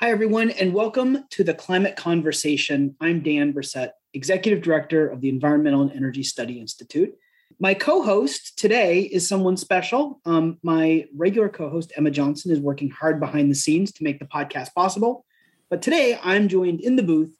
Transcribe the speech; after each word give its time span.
Hi, 0.00 0.12
everyone, 0.12 0.50
and 0.50 0.72
welcome 0.72 1.24
to 1.30 1.42
the 1.42 1.52
Climate 1.52 1.96
Conversation. 1.96 2.94
I'm 3.00 3.20
Dan 3.20 3.52
Bresette, 3.52 3.94
Executive 4.14 4.62
Director 4.62 5.08
of 5.08 5.20
the 5.20 5.28
Environmental 5.28 5.82
and 5.82 5.90
Energy 5.90 6.22
Study 6.22 6.60
Institute. 6.60 7.12
My 7.58 7.74
co 7.74 8.04
host 8.04 8.56
today 8.56 9.00
is 9.00 9.26
someone 9.26 9.56
special. 9.56 10.20
Um, 10.24 10.58
my 10.62 11.06
regular 11.16 11.48
co 11.48 11.68
host, 11.68 11.92
Emma 11.96 12.12
Johnson, 12.12 12.52
is 12.52 12.60
working 12.60 12.90
hard 12.90 13.18
behind 13.18 13.50
the 13.50 13.56
scenes 13.56 13.90
to 13.94 14.04
make 14.04 14.20
the 14.20 14.24
podcast 14.24 14.72
possible. 14.72 15.26
But 15.68 15.82
today 15.82 16.16
I'm 16.22 16.46
joined 16.46 16.80
in 16.80 16.94
the 16.94 17.02
booth 17.02 17.36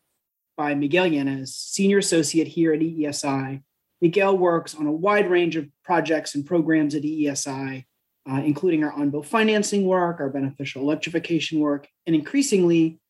by 0.57 0.75
Miguel 0.75 1.07
Yanez, 1.07 1.55
Senior 1.55 1.99
Associate 1.99 2.49
here 2.49 2.73
at 2.73 2.81
EESI. 2.81 3.63
Miguel 4.01 4.37
works 4.37 4.75
on 4.75 4.89
a 4.89 4.93
wide 4.93 5.31
range 5.31 5.55
of 5.55 5.69
projects 5.85 6.35
and 6.35 6.45
programs 6.45 6.97
at 6.97 7.05
EESI, 7.05 7.85
uh, 8.31 8.43
including 8.45 8.85
our 8.85 8.93
on 8.93 9.11
bill 9.11 9.23
financing 9.23 9.87
work, 9.87 10.21
our 10.21 10.29
beneficial 10.29 10.83
electrification 10.83 11.61
work, 11.61 11.89
and 12.07 12.15
increasingly 12.15 13.01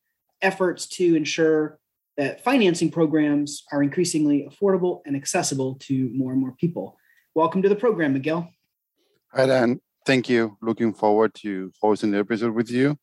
efforts 0.41 0.87
to 0.87 1.15
ensure 1.15 1.77
that 2.17 2.43
financing 2.43 2.89
programs 2.89 3.63
are 3.71 3.83
increasingly 3.83 4.47
affordable 4.49 5.01
and 5.05 5.15
accessible 5.15 5.75
to 5.75 6.09
more 6.13 6.31
and 6.31 6.41
more 6.41 6.53
people. 6.53 6.97
Welcome 7.35 7.61
to 7.61 7.69
the 7.69 7.75
program, 7.75 8.13
Miguel. 8.13 8.49
Hi, 9.33 9.45
Dan. 9.45 9.79
Thank 10.05 10.29
you. 10.29 10.57
Looking 10.61 10.93
forward 10.93 11.33
to 11.35 11.71
hosting 11.81 12.11
the 12.11 12.19
episode 12.19 12.53
with 12.53 12.71
you. 12.71 12.97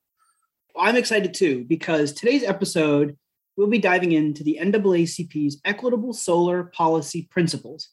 I'm 0.79 0.97
excited 0.97 1.35
too, 1.35 1.65
because 1.67 2.13
today's 2.13 2.43
episode, 2.43 3.17
we'll 3.57 3.69
be 3.69 3.79
diving 3.79 4.13
into 4.13 4.43
the 4.43 4.59
NAACP's 4.61 5.61
Equitable 5.65 6.13
Solar 6.13 6.65
Policy 6.65 7.29
Principles, 7.31 7.89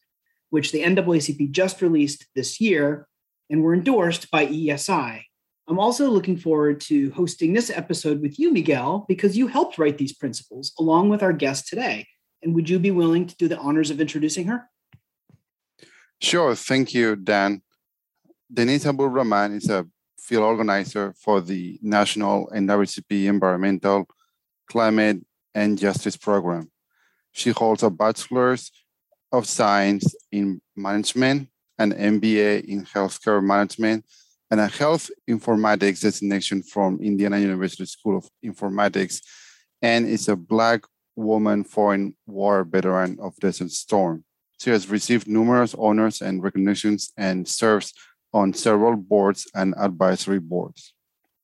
which 0.50 0.72
the 0.72 0.81
NAACP 0.83 1.52
just 1.52 1.81
released 1.81 2.26
this 2.36 2.59
year 2.59 3.08
and 3.54 3.62
were 3.62 3.76
endorsed 3.76 4.32
by 4.32 4.48
ESI. 4.48 5.22
I'm 5.68 5.78
also 5.78 6.09
looking 6.09 6.38
forward 6.38 6.82
to 6.90 7.12
hosting 7.12 7.54
this 7.54 7.70
episode 7.70 8.20
with 8.20 8.40
you, 8.40 8.52
Miguel, 8.52 9.06
because 9.08 9.38
you 9.38 9.45
helped 9.45 9.78
write 9.78 10.00
these 10.00 10.12
principles 10.12 10.73
along 10.80 11.10
with 11.10 11.22
our 11.22 11.32
guest 11.32 11.68
today. 11.68 12.08
And 12.42 12.56
would 12.56 12.68
you 12.68 12.80
be 12.80 12.90
willing 12.90 13.28
to 13.28 13.36
do 13.36 13.48
the 13.48 13.60
honors 13.60 13.92
of 13.92 14.02
introducing 14.02 14.48
her? 14.48 14.68
Sure. 16.20 16.56
Thank 16.56 16.95
you, 16.95 17.16
Dan. 17.16 17.62
Denise 18.52 18.88
Abdul-Rahman 18.88 19.54
is 19.54 19.70
a 19.70 19.86
field 20.17 20.45
organizer 20.45 21.14
for 21.22 21.40
the 21.40 21.78
National 21.84 22.48
NAACP 22.48 23.26
Environmental, 23.26 24.08
Climate, 24.67 25.17
and 25.54 25.78
Justice 25.78 26.17
Program. 26.17 26.72
She 27.34 27.52
holds 27.52 27.84
a 27.84 27.92
Bachelor's 27.92 28.72
of 29.32 29.45
Science 29.45 30.16
in 30.32 30.60
Management 30.76 31.50
an 31.78 31.94
MBA 31.94 32.66
in 32.66 32.86
healthcare 32.86 33.44
management, 33.44 34.06
and 34.52 34.60
a 34.60 34.68
health 34.68 35.10
informatics 35.30 36.02
designation 36.02 36.62
from 36.62 37.00
Indiana 37.02 37.40
University 37.40 37.86
School 37.86 38.18
of 38.18 38.30
Informatics, 38.46 39.22
and 39.82 40.08
is 40.08 40.28
a 40.28 40.36
Black 40.36 40.84
woman 41.16 41.64
foreign 41.64 42.16
war 42.26 42.64
veteran 42.64 43.18
of 43.22 43.36
Desert 43.38 43.72
Storm. 43.72 44.24
She 44.60 44.70
has 44.70 44.90
received 44.90 45.28
numerous 45.28 45.76
honors 45.76 46.22
and 46.22 46.44
recognitions 46.44 47.12
and 47.18 47.48
serves 47.48 47.94
on 48.34 48.54
several 48.54 48.96
boards 48.96 49.48
and 49.54 49.74
advisory 49.78 50.40
boards. 50.40 50.94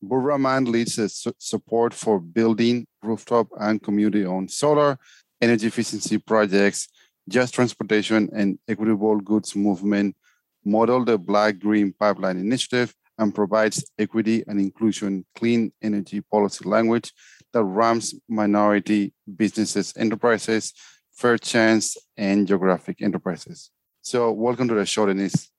Burrahman 0.02 0.72
leads 0.72 0.96
su- 0.96 1.34
support 1.38 1.94
for 1.94 2.20
building 2.20 2.88
rooftop 3.04 3.48
and 3.60 3.82
community 3.82 4.26
owned 4.26 4.50
solar 4.50 4.98
energy 5.42 5.68
efficiency 5.68 6.18
projects 6.18 6.88
just 7.28 7.54
transportation 7.54 8.30
and 8.34 8.58
equitable 8.68 9.18
goods 9.18 9.56
movement 9.56 10.16
model 10.66 11.06
the 11.06 11.18
Black 11.18 11.60
Green 11.60 11.94
Pipeline 11.94 12.38
Initiative 12.38 12.94
and 13.18 13.36
provides 13.36 13.84
equity 13.98 14.44
and 14.48 14.60
inclusion 14.60 15.26
clean 15.36 15.72
energy 15.82 16.22
policy 16.22 16.64
language 16.68 17.12
that 17.54 17.64
rams 17.64 18.16
minority 18.28 19.14
businesses, 19.36 19.94
enterprises, 19.98 20.74
fair 21.12 21.38
chance, 21.38 21.98
and 22.18 22.48
geographic 22.48 23.02
enterprises. 23.02 23.72
So, 24.02 24.32
welcome 24.32 24.68
to 24.70 24.76
the 24.76 24.86
show, 24.86 25.06
Denise. 25.06 25.50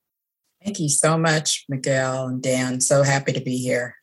Thank 0.65 0.79
you 0.79 0.89
so 0.89 1.17
much, 1.17 1.65
Miguel 1.69 2.27
and 2.27 2.43
Dan. 2.43 2.81
So 2.81 3.03
happy 3.03 3.33
to 3.33 3.41
be 3.41 3.57
here. 3.57 3.97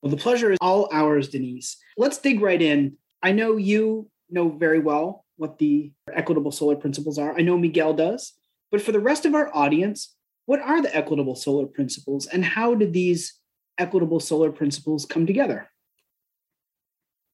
Well, 0.00 0.10
the 0.10 0.16
pleasure 0.16 0.50
is 0.50 0.58
all 0.60 0.88
ours, 0.92 1.28
Denise. 1.28 1.76
Let's 1.98 2.18
dig 2.18 2.40
right 2.40 2.60
in. 2.60 2.96
I 3.22 3.32
know 3.32 3.56
you 3.56 4.10
know 4.30 4.48
very 4.48 4.78
well 4.78 5.24
what 5.36 5.58
the 5.58 5.92
equitable 6.10 6.52
solar 6.52 6.76
principles 6.76 7.18
are. 7.18 7.36
I 7.36 7.42
know 7.42 7.58
Miguel 7.58 7.92
does. 7.92 8.32
But 8.70 8.80
for 8.80 8.92
the 8.92 9.00
rest 9.00 9.26
of 9.26 9.34
our 9.34 9.54
audience, 9.54 10.14
what 10.50 10.60
are 10.60 10.82
the 10.82 10.92
equitable 10.96 11.36
solar 11.36 11.64
principles 11.64 12.26
and 12.26 12.44
how 12.44 12.74
did 12.74 12.92
these 12.92 13.38
equitable 13.78 14.18
solar 14.18 14.50
principles 14.50 15.06
come 15.06 15.24
together? 15.24 15.70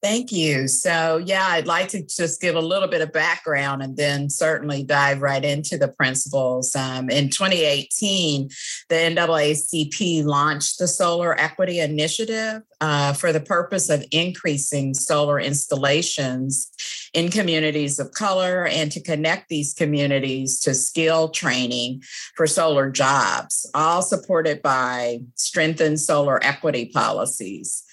Thank 0.02 0.30
you. 0.30 0.68
So, 0.68 1.16
yeah, 1.24 1.46
I'd 1.48 1.66
like 1.66 1.88
to 1.88 2.02
just 2.02 2.40
give 2.40 2.54
a 2.54 2.60
little 2.60 2.86
bit 2.86 3.00
of 3.00 3.12
background 3.12 3.82
and 3.82 3.96
then 3.96 4.28
certainly 4.28 4.82
dive 4.82 5.22
right 5.22 5.42
into 5.42 5.78
the 5.78 5.88
principles. 5.88 6.76
Um, 6.76 7.08
in 7.08 7.30
2018, 7.30 8.50
the 8.90 8.94
NAACP 8.94 10.24
launched 10.24 10.78
the 10.78 10.86
Solar 10.86 11.34
Equity 11.40 11.80
Initiative 11.80 12.62
uh, 12.82 13.14
for 13.14 13.32
the 13.32 13.40
purpose 13.40 13.88
of 13.88 14.04
increasing 14.10 14.92
solar 14.92 15.40
installations 15.40 16.70
in 17.14 17.30
communities 17.30 17.98
of 17.98 18.12
color 18.12 18.66
and 18.66 18.92
to 18.92 19.00
connect 19.00 19.48
these 19.48 19.72
communities 19.72 20.60
to 20.60 20.74
skill 20.74 21.30
training 21.30 22.02
for 22.36 22.46
solar 22.46 22.90
jobs, 22.90 23.68
all 23.72 24.02
supported 24.02 24.60
by 24.60 25.20
strengthened 25.36 25.98
solar 25.98 26.38
equity 26.44 26.90
policies. 26.92 27.85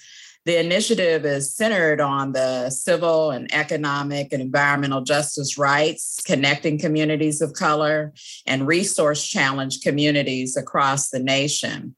The 0.46 0.60
initiative 0.60 1.24
is 1.24 1.54
centered 1.54 2.02
on 2.02 2.32
the 2.32 2.68
civil 2.68 3.30
and 3.30 3.52
economic 3.54 4.30
and 4.30 4.42
environmental 4.42 5.00
justice 5.00 5.56
rights, 5.56 6.20
connecting 6.22 6.78
communities 6.78 7.40
of 7.40 7.54
color, 7.54 8.12
and 8.46 8.66
resource 8.66 9.26
challenged 9.26 9.82
communities 9.82 10.56
across 10.58 11.08
the 11.08 11.18
nation. 11.18 11.96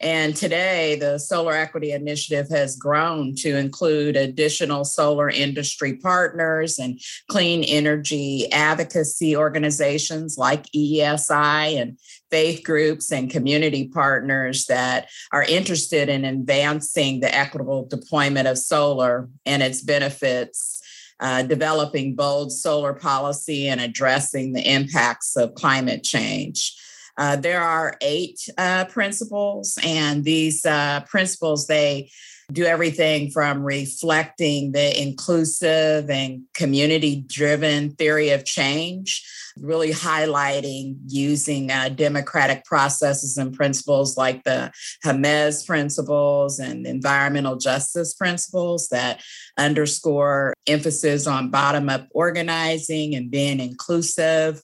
And 0.00 0.34
today, 0.34 0.96
the 0.98 1.18
Solar 1.18 1.52
Equity 1.52 1.92
Initiative 1.92 2.48
has 2.48 2.74
grown 2.74 3.34
to 3.36 3.58
include 3.58 4.16
additional 4.16 4.86
solar 4.86 5.28
industry 5.28 5.96
partners 5.98 6.78
and 6.78 6.98
clean 7.28 7.62
energy 7.64 8.50
advocacy 8.50 9.36
organizations 9.36 10.38
like 10.38 10.64
ESI 10.72 11.78
and 11.78 11.98
faith 12.30 12.62
groups 12.64 13.12
and 13.12 13.30
community 13.30 13.88
partners 13.88 14.64
that 14.66 15.10
are 15.32 15.42
interested 15.42 16.08
in 16.08 16.24
advancing 16.24 17.20
the 17.20 17.34
equitable 17.34 17.84
deployment 17.84 18.48
of 18.48 18.56
solar 18.56 19.28
and 19.44 19.62
its 19.62 19.82
benefits. 19.82 20.78
Uh, 21.22 21.42
developing 21.42 22.14
bold 22.14 22.50
solar 22.50 22.94
policy 22.94 23.68
and 23.68 23.78
addressing 23.78 24.54
the 24.54 24.72
impacts 24.72 25.36
of 25.36 25.54
climate 25.54 26.02
change. 26.02 26.74
Uh, 27.20 27.36
there 27.36 27.60
are 27.60 27.98
eight 28.00 28.48
uh, 28.56 28.86
principles, 28.86 29.78
and 29.84 30.24
these 30.24 30.64
uh, 30.64 31.00
principles 31.06 31.66
they 31.66 32.10
do 32.50 32.64
everything 32.64 33.30
from 33.30 33.62
reflecting 33.62 34.72
the 34.72 35.00
inclusive 35.00 36.08
and 36.08 36.42
community 36.54 37.22
driven 37.28 37.90
theory 37.90 38.30
of 38.30 38.44
change, 38.46 39.22
really 39.58 39.90
highlighting 39.90 40.96
using 41.06 41.70
uh, 41.70 41.90
democratic 41.90 42.64
processes 42.64 43.36
and 43.36 43.54
principles 43.54 44.16
like 44.16 44.42
the 44.44 44.72
Jemez 45.04 45.66
principles 45.66 46.58
and 46.58 46.86
environmental 46.86 47.56
justice 47.56 48.14
principles 48.14 48.88
that 48.88 49.22
underscore 49.58 50.54
emphasis 50.66 51.26
on 51.26 51.50
bottom 51.50 51.90
up 51.90 52.08
organizing 52.12 53.14
and 53.14 53.30
being 53.30 53.60
inclusive 53.60 54.62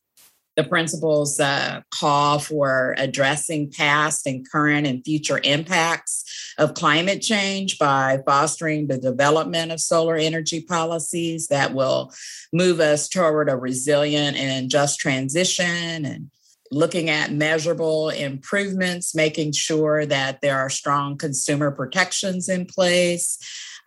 the 0.57 0.65
principles 0.65 1.39
uh, 1.39 1.83
call 1.91 2.39
for 2.39 2.95
addressing 2.99 3.71
past 3.71 4.27
and 4.27 4.51
current 4.51 4.87
and 4.87 5.05
future 5.05 5.41
impacts 5.45 6.55
of 6.59 6.75
climate 6.75 7.21
change 7.21 7.79
by 7.79 8.19
fostering 8.25 8.87
the 8.87 8.99
development 8.99 9.71
of 9.71 9.81
solar 9.81 10.17
energy 10.17 10.63
policies 10.63 11.49
that 11.49 11.75
will 11.75 12.13
move 12.53 12.81
us 12.81 13.09
toward 13.09 13.51
a 13.51 13.57
resilient 13.57 14.37
and 14.37 14.71
just 14.71 14.99
transition 14.99 16.07
and 16.07 16.31
looking 16.73 17.11
at 17.11 17.31
measurable 17.31 18.09
improvements, 18.09 19.15
making 19.15 19.53
sure 19.53 20.05
that 20.07 20.41
there 20.41 20.59
are 20.59 20.71
strong 20.71 21.17
consumer 21.17 21.71
protections 21.71 22.49
in 22.49 22.67
place 22.67 23.39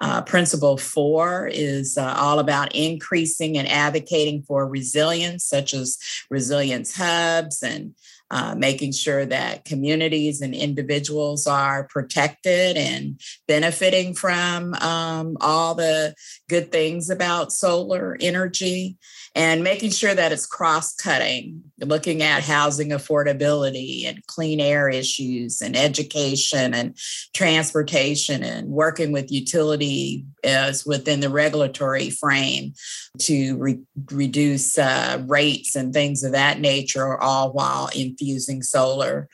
uh, 0.01 0.21
principle 0.21 0.77
four 0.77 1.47
is 1.51 1.97
uh, 1.97 2.13
all 2.17 2.39
about 2.39 2.73
increasing 2.75 3.57
and 3.57 3.67
advocating 3.67 4.41
for 4.43 4.67
resilience, 4.67 5.45
such 5.45 5.73
as 5.73 5.97
resilience 6.29 6.95
hubs 6.95 7.61
and 7.63 7.93
uh, 8.31 8.53
making 8.55 8.91
sure 8.91 9.25
that 9.25 9.65
communities 9.65 10.41
and 10.41 10.53
individuals 10.53 11.47
are 11.47 11.85
protected 11.85 12.77
and 12.77 13.19
benefiting 13.47 14.13
from 14.13 14.73
um, 14.75 15.35
all 15.41 15.73
the 15.73 16.13
good 16.47 16.71
things 16.71 17.09
about 17.09 17.51
solar 17.51 18.15
energy 18.21 18.97
and 19.35 19.63
making 19.63 19.91
sure 19.91 20.15
that 20.15 20.31
it's 20.31 20.45
cross 20.45 20.95
cutting, 20.95 21.63
looking 21.79 22.23
at 22.23 22.43
housing 22.43 22.89
affordability 22.89 24.05
and 24.05 24.25
clean 24.27 24.59
air 24.59 24.89
issues 24.89 25.61
and 25.61 25.75
education 25.75 26.73
and 26.73 26.97
transportation 27.33 28.43
and 28.43 28.69
working 28.69 29.11
with 29.11 29.31
utility 29.31 30.25
as 30.43 30.85
within 30.85 31.19
the 31.19 31.29
regulatory 31.29 32.09
frame 32.09 32.73
to 33.19 33.57
re- 33.57 33.79
reduce 34.11 34.77
uh, 34.77 35.21
rates 35.27 35.75
and 35.75 35.93
things 35.93 36.23
of 36.23 36.31
that 36.31 36.59
nature, 36.59 37.17
all 37.21 37.51
while 37.53 37.89
infusing 37.95 38.63
solar. 38.63 39.29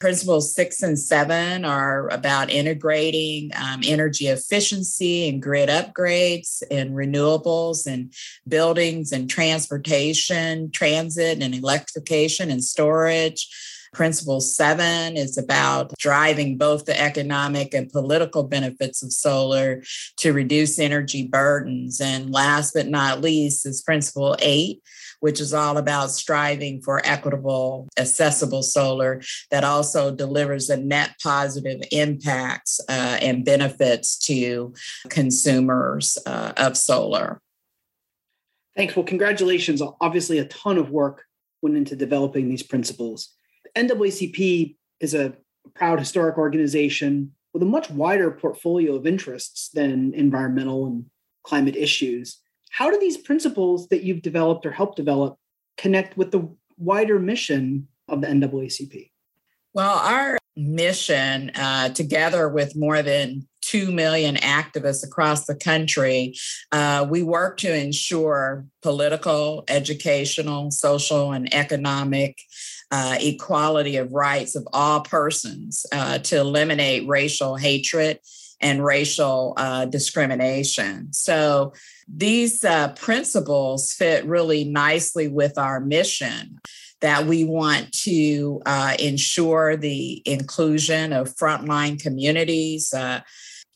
Principles 0.00 0.54
six 0.54 0.82
and 0.82 0.98
seven 0.98 1.64
are 1.64 2.08
about 2.08 2.50
integrating 2.50 3.50
um, 3.56 3.80
energy 3.84 4.26
efficiency 4.26 5.28
and 5.28 5.40
grid 5.40 5.68
upgrades 5.68 6.62
and 6.70 6.90
renewables 6.90 7.86
and 7.86 8.12
buildings 8.46 9.12
and 9.12 9.30
transportation, 9.30 10.70
transit 10.70 11.42
and 11.42 11.54
electrification 11.54 12.50
and 12.50 12.62
storage. 12.62 13.48
Principle 13.94 14.42
seven 14.42 15.16
is 15.16 15.38
about 15.38 15.96
driving 15.96 16.58
both 16.58 16.84
the 16.84 17.00
economic 17.00 17.72
and 17.72 17.90
political 17.90 18.42
benefits 18.42 19.02
of 19.02 19.10
solar 19.10 19.82
to 20.18 20.34
reduce 20.34 20.78
energy 20.78 21.26
burdens. 21.26 21.98
And 22.02 22.30
last 22.30 22.74
but 22.74 22.88
not 22.88 23.22
least 23.22 23.64
is 23.64 23.80
principle 23.80 24.36
eight, 24.40 24.82
which 25.20 25.40
is 25.40 25.54
all 25.54 25.76
about 25.78 26.10
striving 26.10 26.80
for 26.80 27.00
equitable, 27.04 27.88
accessible 27.98 28.62
solar 28.62 29.20
that 29.50 29.64
also 29.64 30.14
delivers 30.14 30.70
a 30.70 30.76
net 30.76 31.10
positive 31.22 31.80
impacts 31.90 32.80
uh, 32.88 33.18
and 33.20 33.44
benefits 33.44 34.18
to 34.18 34.72
consumers 35.08 36.18
uh, 36.26 36.52
of 36.56 36.76
solar. 36.76 37.40
Thanks. 38.76 38.94
Well, 38.94 39.06
congratulations. 39.06 39.80
Obviously, 40.00 40.38
a 40.38 40.44
ton 40.44 40.76
of 40.76 40.90
work 40.90 41.24
went 41.62 41.76
into 41.76 41.96
developing 41.96 42.48
these 42.48 42.62
principles. 42.62 43.34
NAACP 43.74 44.76
is 45.00 45.14
a 45.14 45.34
proud 45.74 45.98
historic 45.98 46.36
organization 46.38 47.32
with 47.52 47.62
a 47.62 47.66
much 47.66 47.88
wider 47.90 48.30
portfolio 48.30 48.94
of 48.94 49.06
interests 49.06 49.70
than 49.70 50.12
environmental 50.14 50.86
and 50.86 51.06
climate 51.42 51.74
issues. 51.74 52.42
How 52.70 52.90
do 52.90 52.98
these 52.98 53.16
principles 53.16 53.88
that 53.88 54.02
you've 54.02 54.22
developed 54.22 54.66
or 54.66 54.72
helped 54.72 54.96
develop 54.96 55.38
connect 55.76 56.16
with 56.16 56.30
the 56.30 56.48
wider 56.76 57.18
mission 57.18 57.88
of 58.08 58.20
the 58.20 58.26
NAACP? 58.26 59.10
Well, 59.72 59.98
our 59.98 60.38
mission, 60.56 61.50
uh, 61.54 61.90
together 61.90 62.48
with 62.48 62.76
more 62.76 63.02
than 63.02 63.46
2 63.62 63.92
million 63.92 64.36
activists 64.36 65.04
across 65.04 65.46
the 65.46 65.54
country, 65.54 66.34
uh, 66.72 67.06
we 67.08 67.22
work 67.22 67.58
to 67.58 67.74
ensure 67.74 68.64
political, 68.80 69.64
educational, 69.68 70.70
social, 70.70 71.32
and 71.32 71.52
economic 71.52 72.38
uh, 72.90 73.18
equality 73.20 73.96
of 73.96 74.12
rights 74.12 74.54
of 74.54 74.66
all 74.72 75.00
persons 75.00 75.84
uh, 75.92 76.18
to 76.18 76.38
eliminate 76.38 77.06
racial 77.08 77.56
hatred 77.56 78.20
and 78.60 78.84
racial 78.84 79.52
uh, 79.56 79.84
discrimination. 79.84 81.12
So 81.12 81.72
these 82.08 82.64
uh, 82.64 82.92
principles 82.94 83.92
fit 83.92 84.24
really 84.24 84.64
nicely 84.64 85.28
with 85.28 85.58
our 85.58 85.80
mission 85.80 86.60
that 87.00 87.26
we 87.26 87.44
want 87.44 87.92
to 87.92 88.62
uh, 88.64 88.94
ensure 88.98 89.76
the 89.76 90.22
inclusion 90.24 91.12
of 91.12 91.34
frontline 91.34 92.00
communities. 92.00 92.92
Uh, 92.94 93.20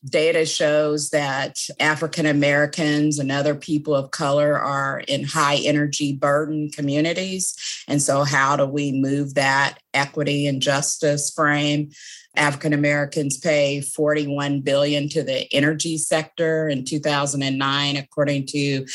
data 0.09 0.47
shows 0.47 1.11
that 1.11 1.59
African 1.79 2.25
Americans 2.25 3.19
and 3.19 3.31
other 3.31 3.55
people 3.55 3.95
of 3.95 4.11
color 4.11 4.59
are 4.59 5.01
in 5.01 5.25
high 5.25 5.57
energy 5.57 6.15
burden 6.15 6.71
communities. 6.71 7.55
And 7.87 8.01
so, 8.01 8.25
how 8.25 8.57
do 8.57 8.65
we 8.65 8.93
move 8.93 9.35
that 9.35 9.79
equity 9.93 10.47
and 10.47 10.63
justice 10.63 11.31
frame? 11.31 11.91
African 12.37 12.73
Americans 12.73 13.37
pay 13.37 13.81
41 13.81 14.61
billion 14.61 15.09
to 15.11 15.23
the 15.23 15.53
energy 15.53 15.99
sector 15.99 16.69
in 16.69 16.85
2009 16.85 17.97
according 17.97 18.47
to 18.47 18.87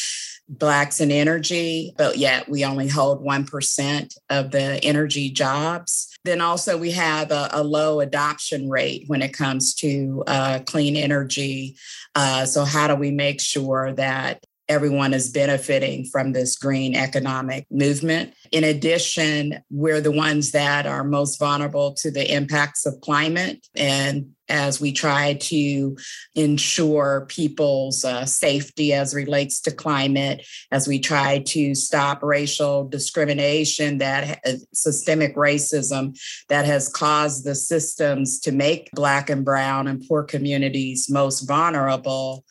Blacks 0.48 1.02
in 1.02 1.12
Energy, 1.12 1.94
but 1.98 2.18
yet 2.18 2.48
we 2.48 2.64
only 2.64 2.88
hold 2.88 3.26
1% 3.26 4.18
of 4.30 4.52
the 4.52 4.80
energy 4.84 5.30
jobs. 5.30 6.16
Then 6.24 6.40
also, 6.40 6.78
we 6.78 6.92
have 6.92 7.32
a, 7.32 7.50
a 7.52 7.64
low 7.64 8.00
adoption 8.00 8.70
rate 8.70 9.06
when 9.08 9.22
it 9.22 9.34
comes 9.34 9.74
to 9.76 10.24
uh, 10.28 10.60
clean 10.66 10.96
energy. 10.96 11.78
Uh, 12.14 12.46
so, 12.46 12.64
how 12.64 12.88
do 12.88 12.96
we 12.96 13.12
make 13.12 13.42
sure 13.42 13.94
that 13.94 14.44
everyone 14.68 15.14
is 15.14 15.30
benefiting 15.30 16.06
from 16.06 16.34
this 16.34 16.58
green 16.58 16.96
economic 16.96 17.68
movement. 17.70 18.34
In 18.52 18.64
addition, 18.64 19.60
we're 19.70 20.02
the 20.02 20.12
ones 20.12 20.52
that 20.52 20.86
are 20.86 21.04
most 21.04 21.38
vulnerable 21.38 21.94
to 21.96 22.12
the 22.12 22.34
impacts 22.34 22.86
of 22.86 23.00
climate. 23.02 23.68
And 23.76 24.32
as 24.48 24.80
we 24.80 24.92
try 24.92 25.34
to 25.34 25.98
ensure 26.36 27.26
people's 27.30 28.06
uh, 28.06 28.26
safety 28.26 28.94
as 28.94 29.16
relates 29.16 29.60
to 29.62 29.72
climate, 29.72 30.46
as 30.72 30.88
we 30.88 31.00
try 31.00 31.40
to 31.40 31.74
stop 31.74 32.22
racial 32.22 32.88
discrimination, 32.88 33.98
that 34.00 34.40
uh, 34.46 34.54
systemic 34.74 35.36
racism 35.36 36.18
that 36.50 36.66
has 36.66 36.90
caused 36.90 37.44
the 37.44 37.56
systems 37.56 38.40
to 38.40 38.52
make 38.52 38.90
Black 38.94 39.30
and 39.30 39.44
Brown 39.44 39.88
and 39.88 40.06
poor 40.08 40.24
communities 40.24 41.10
most 41.10 41.42
vulnerable 41.42 42.46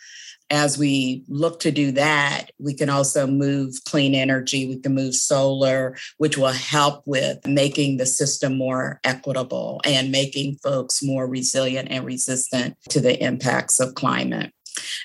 as 0.50 0.79
we 0.79 1.25
look 1.29 1.61
to 1.61 1.70
do 1.70 1.93
that, 1.93 2.50
we 2.58 2.75
can 2.75 2.91
also 2.91 3.26
move 3.26 3.75
clean 3.87 4.14
energy, 4.14 4.67
we 4.67 4.79
can 4.79 4.94
move 4.94 5.14
solar, 5.14 5.96
which 6.19 6.37
will 6.37 6.49
help 6.49 7.02
with 7.06 7.46
making 7.46 7.96
the 7.96 8.06
system 8.06 8.56
more 8.56 9.00
equitable 9.05 9.81
and 9.85 10.12
making 10.12 10.56
folks 10.62 11.02
more 11.02 11.26
resilient 11.26 11.88
and 11.91 12.05
resistant 12.05 12.76
to 12.91 13.00
the 13.00 13.23
impacts 13.23 13.81
of 13.81 13.94
climate. 13.94 14.52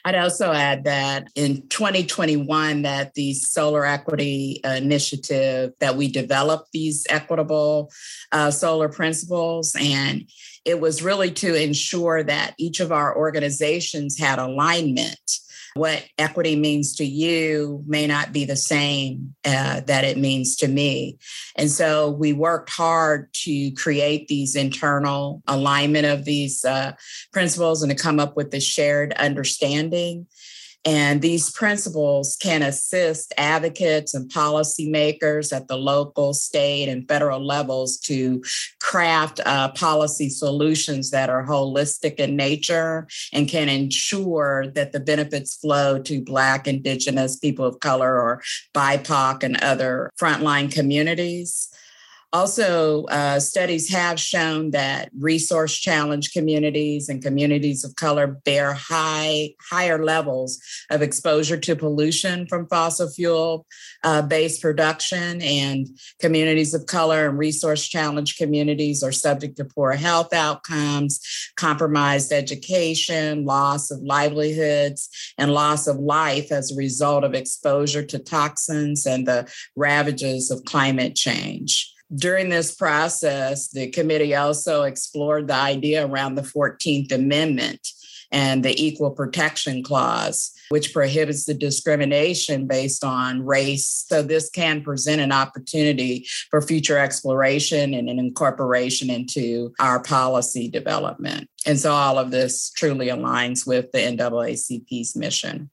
I'd 0.06 0.16
also 0.16 0.52
add 0.52 0.86
that 0.86 1.28
in 1.36 1.68
2021 1.68 2.84
that 2.84 3.14
the 3.14 3.34
solar 3.34 3.86
equity 3.86 4.62
initiative 4.64 5.74
that 5.80 5.96
we 5.96 6.10
developed 6.10 6.72
these 6.72 7.06
equitable 7.10 7.92
uh, 8.32 8.52
solar 8.52 8.90
principles 8.90 9.76
and 9.80 10.30
it 10.66 10.80
was 10.80 11.02
really 11.02 11.32
to 11.32 11.56
ensure 11.56 12.24
that 12.24 12.54
each 12.58 12.80
of 12.80 12.92
our 12.92 13.16
organizations 13.16 14.20
had 14.20 14.40
alignment 14.40 15.20
what 15.76 16.04
equity 16.18 16.56
means 16.56 16.96
to 16.96 17.06
you 17.06 17.84
may 17.86 18.08
not 18.08 18.34
be 18.34 18.46
the 18.46 18.56
same 18.56 19.36
uh, 19.46 19.82
that 19.82 20.04
it 20.04 20.18
means 20.18 20.56
to 20.58 20.68
me. 20.68 21.18
And 21.56 21.70
so 21.70 22.10
we 22.10 22.34
worked 22.34 22.70
hard 22.70 23.32
to 23.46 23.72
create 23.72 24.28
these 24.28 24.56
internal 24.56 25.44
alignment 25.48 26.06
of 26.06 26.26
these 26.26 26.66
uh, 26.66 26.94
principles 27.32 27.84
and 27.84 27.92
to 27.92 28.02
come 28.02 28.20
up 28.20 28.36
with 28.36 28.52
the 28.52 28.60
shared 28.60 29.14
understanding. 29.14 30.28
And 30.86 31.22
these 31.22 31.52
principles 31.52 32.38
can 32.42 32.62
assist 32.62 33.34
advocates 33.38 34.14
and 34.14 34.32
policymakers 34.32 35.56
at 35.56 35.68
the 35.68 35.78
local, 35.78 36.34
state, 36.34 36.88
and 36.88 37.08
federal 37.08 37.46
levels 37.46 37.98
to 38.00 38.42
craft 38.82 39.42
uh, 39.46 39.70
policy 39.70 40.30
solutions 40.30 41.12
that 41.12 41.30
are 41.30 41.46
holistic 41.46 42.16
in 42.16 42.38
nature 42.38 43.08
and 43.34 43.50
can 43.50 43.68
ensure 43.68 44.68
that 44.74 44.94
the 44.94 45.00
benefits 45.00 45.56
flow 45.58 46.00
to 46.00 46.22
Black, 46.22 46.68
Indigenous, 46.68 47.36
people 47.36 47.66
of 47.66 47.80
color, 47.82 48.20
or 48.20 48.42
BIPOC 48.74 49.44
and 49.44 49.62
other 49.62 50.10
frontline 50.20 50.72
communities. 50.72 51.69
Also, 52.32 53.06
uh, 53.06 53.40
studies 53.40 53.90
have 53.90 54.20
shown 54.20 54.70
that 54.70 55.10
resource 55.18 55.76
challenged 55.76 56.32
communities 56.32 57.10
and 57.10 57.24
communities 57.24 57.84
of 57.84 57.96
color 57.96 58.28
bear 58.28 58.74
high 58.74 59.50
higher 59.72 60.04
levels 60.04 60.62
of 60.92 61.02
exposure 61.02 61.58
to 61.58 61.76
pollution 61.76 62.46
from 62.46 62.68
fossil 62.68 63.10
fuel 63.10 63.66
uh, 64.04 64.22
based 64.22 64.62
production, 64.62 65.42
and 65.42 65.88
communities 66.20 66.76
of 66.76 66.86
color 66.86 67.28
and 67.28 67.40
resource 67.40 67.88
challenged 67.88 68.38
communities 68.38 69.02
are 69.02 69.12
subject 69.12 69.58
to 69.58 69.66
poor 69.66 69.94
health 69.94 70.32
outcomes, 70.32 71.20
compromised 71.56 72.32
education, 72.32 73.44
loss 73.44 73.90
of 73.90 74.04
livelihoods, 74.04 75.34
and 75.40 75.52
loss 75.52 75.88
of 75.88 75.98
life 75.98 76.52
as 76.52 76.72
a 76.72 76.76
result 76.76 77.24
of 77.24 77.34
exposure 77.34 78.06
to 78.06 78.20
toxins 78.20 79.08
and 79.08 79.28
the 79.28 79.52
ravages 79.76 80.52
of 80.52 80.64
climate 80.66 81.16
change 81.16 81.89
during 82.16 82.50
this 82.50 82.74
process, 82.74 83.70
the 83.70 83.90
committee 83.90 84.36
also 84.36 84.84
explored 84.84 85.48
the 85.48 85.56
idea 85.56 86.06
around 86.06 86.36
the 86.36 86.42
14th 86.42 87.12
Amendment 87.12 87.88
and 88.32 88.64
the 88.64 88.84
Equal 88.84 89.12
Protection 89.12 89.84
Clause, 89.84 90.52
which 90.70 90.94
prohibits 90.94 91.46
the 91.46 91.54
discrimination 91.54 92.68
based 92.68 93.04
on 93.04 93.46
race. 93.46 94.06
So, 94.08 94.22
this 94.22 94.50
can 94.50 94.84
present 94.84 95.22
an 95.22 95.32
opportunity 95.32 96.28
for 96.50 96.62
future 96.62 96.98
exploration 96.98 97.94
and 97.94 98.10
an 98.10 98.20
incorporation 98.20 99.10
into 99.10 99.74
our 99.80 100.02
policy 100.02 100.70
development. 100.70 101.50
And 101.66 101.80
so, 101.80 101.92
all 101.92 102.18
of 102.20 102.32
this 102.32 102.72
truly 102.72 103.08
aligns 103.08 103.66
with 103.66 103.92
the 103.92 104.00
NAACP's 104.00 105.16
mission. 105.16 105.70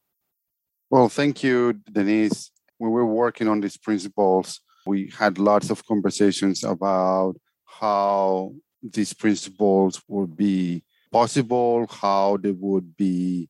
Well, 0.89 1.09
thank 1.09 1.43
you, 1.43 1.75
Denise. 1.93 2.51
We 2.79 2.89
were 2.89 3.07
working 3.07 3.49
on 3.49 3.61
these 3.61 3.77
principles. 3.77 4.61
We 4.87 5.13
had 5.19 5.39
lots 5.39 5.71
of 5.71 5.85
conversations 5.85 6.65
about 6.65 7.37
how 7.65 8.55
these 8.83 9.13
principles 9.13 10.01
would 10.09 10.37
be 10.37 10.85
possible, 11.11 11.87
how 11.91 12.39
they 12.39 12.53
would 12.53 12.97
be 12.97 13.49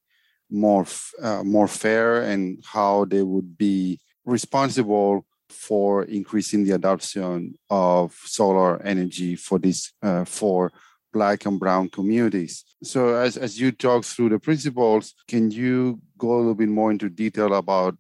more 0.50 0.86
uh, 1.20 1.42
more 1.42 1.68
fair, 1.68 2.22
and 2.22 2.62
how 2.64 3.04
they 3.04 3.22
would 3.22 3.58
be 3.58 4.00
responsible 4.24 5.26
for 5.48 6.04
increasing 6.04 6.64
the 6.64 6.72
adoption 6.72 7.54
of 7.70 8.14
solar 8.24 8.82
energy 8.82 9.36
for 9.36 9.58
these 9.58 9.92
uh, 10.02 10.24
for 10.24 10.72
black 11.12 11.46
and 11.46 11.58
brown 11.58 11.88
communities. 11.88 12.64
So 12.82 13.14
as, 13.14 13.36
as 13.36 13.58
you 13.58 13.72
talk 13.72 14.04
through 14.04 14.30
the 14.30 14.38
principles, 14.38 15.14
can 15.28 15.50
you 15.50 16.00
go 16.18 16.34
a 16.34 16.38
little 16.38 16.54
bit 16.54 16.68
more 16.68 16.90
into 16.90 17.08
detail 17.08 17.54
about 17.54 17.96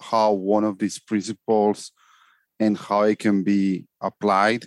how 0.00 0.32
one 0.32 0.64
of 0.64 0.78
these 0.78 0.98
principles 0.98 1.92
and 2.58 2.76
how 2.76 3.02
it 3.02 3.18
can 3.18 3.42
be 3.42 3.86
applied 4.00 4.66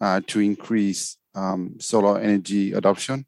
uh, 0.00 0.20
to 0.26 0.40
increase 0.40 1.16
um, 1.34 1.76
solar 1.78 2.18
energy 2.18 2.72
adoption? 2.72 3.26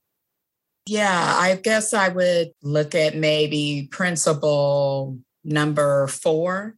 Yeah, 0.86 1.36
I 1.38 1.56
guess 1.56 1.94
I 1.94 2.08
would 2.08 2.52
look 2.62 2.94
at 2.94 3.16
maybe 3.16 3.88
principle 3.90 5.18
number 5.44 6.08
four, 6.08 6.76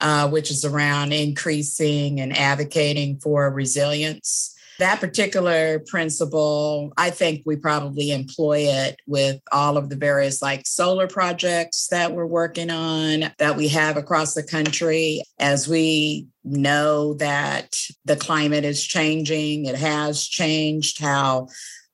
uh, 0.00 0.28
which 0.30 0.50
is 0.50 0.64
around 0.64 1.12
increasing 1.12 2.20
and 2.20 2.36
advocating 2.36 3.20
for 3.20 3.50
resilience. 3.50 4.51
That 4.82 4.98
particular 4.98 5.78
principle, 5.78 6.92
I 6.96 7.10
think 7.10 7.44
we 7.46 7.54
probably 7.54 8.10
employ 8.10 8.62
it 8.62 8.96
with 9.06 9.40
all 9.52 9.76
of 9.76 9.90
the 9.90 9.94
various 9.94 10.42
like 10.42 10.66
solar 10.66 11.06
projects 11.06 11.86
that 11.92 12.10
we're 12.10 12.26
working 12.26 12.68
on 12.68 13.32
that 13.38 13.56
we 13.56 13.68
have 13.68 13.96
across 13.96 14.34
the 14.34 14.42
country. 14.42 15.22
As 15.38 15.68
we 15.68 16.26
know 16.42 17.14
that 17.14 17.76
the 18.06 18.16
climate 18.16 18.64
is 18.64 18.84
changing, 18.84 19.66
it 19.66 19.76
has 19.76 20.26
changed 20.26 21.00
how 21.00 21.46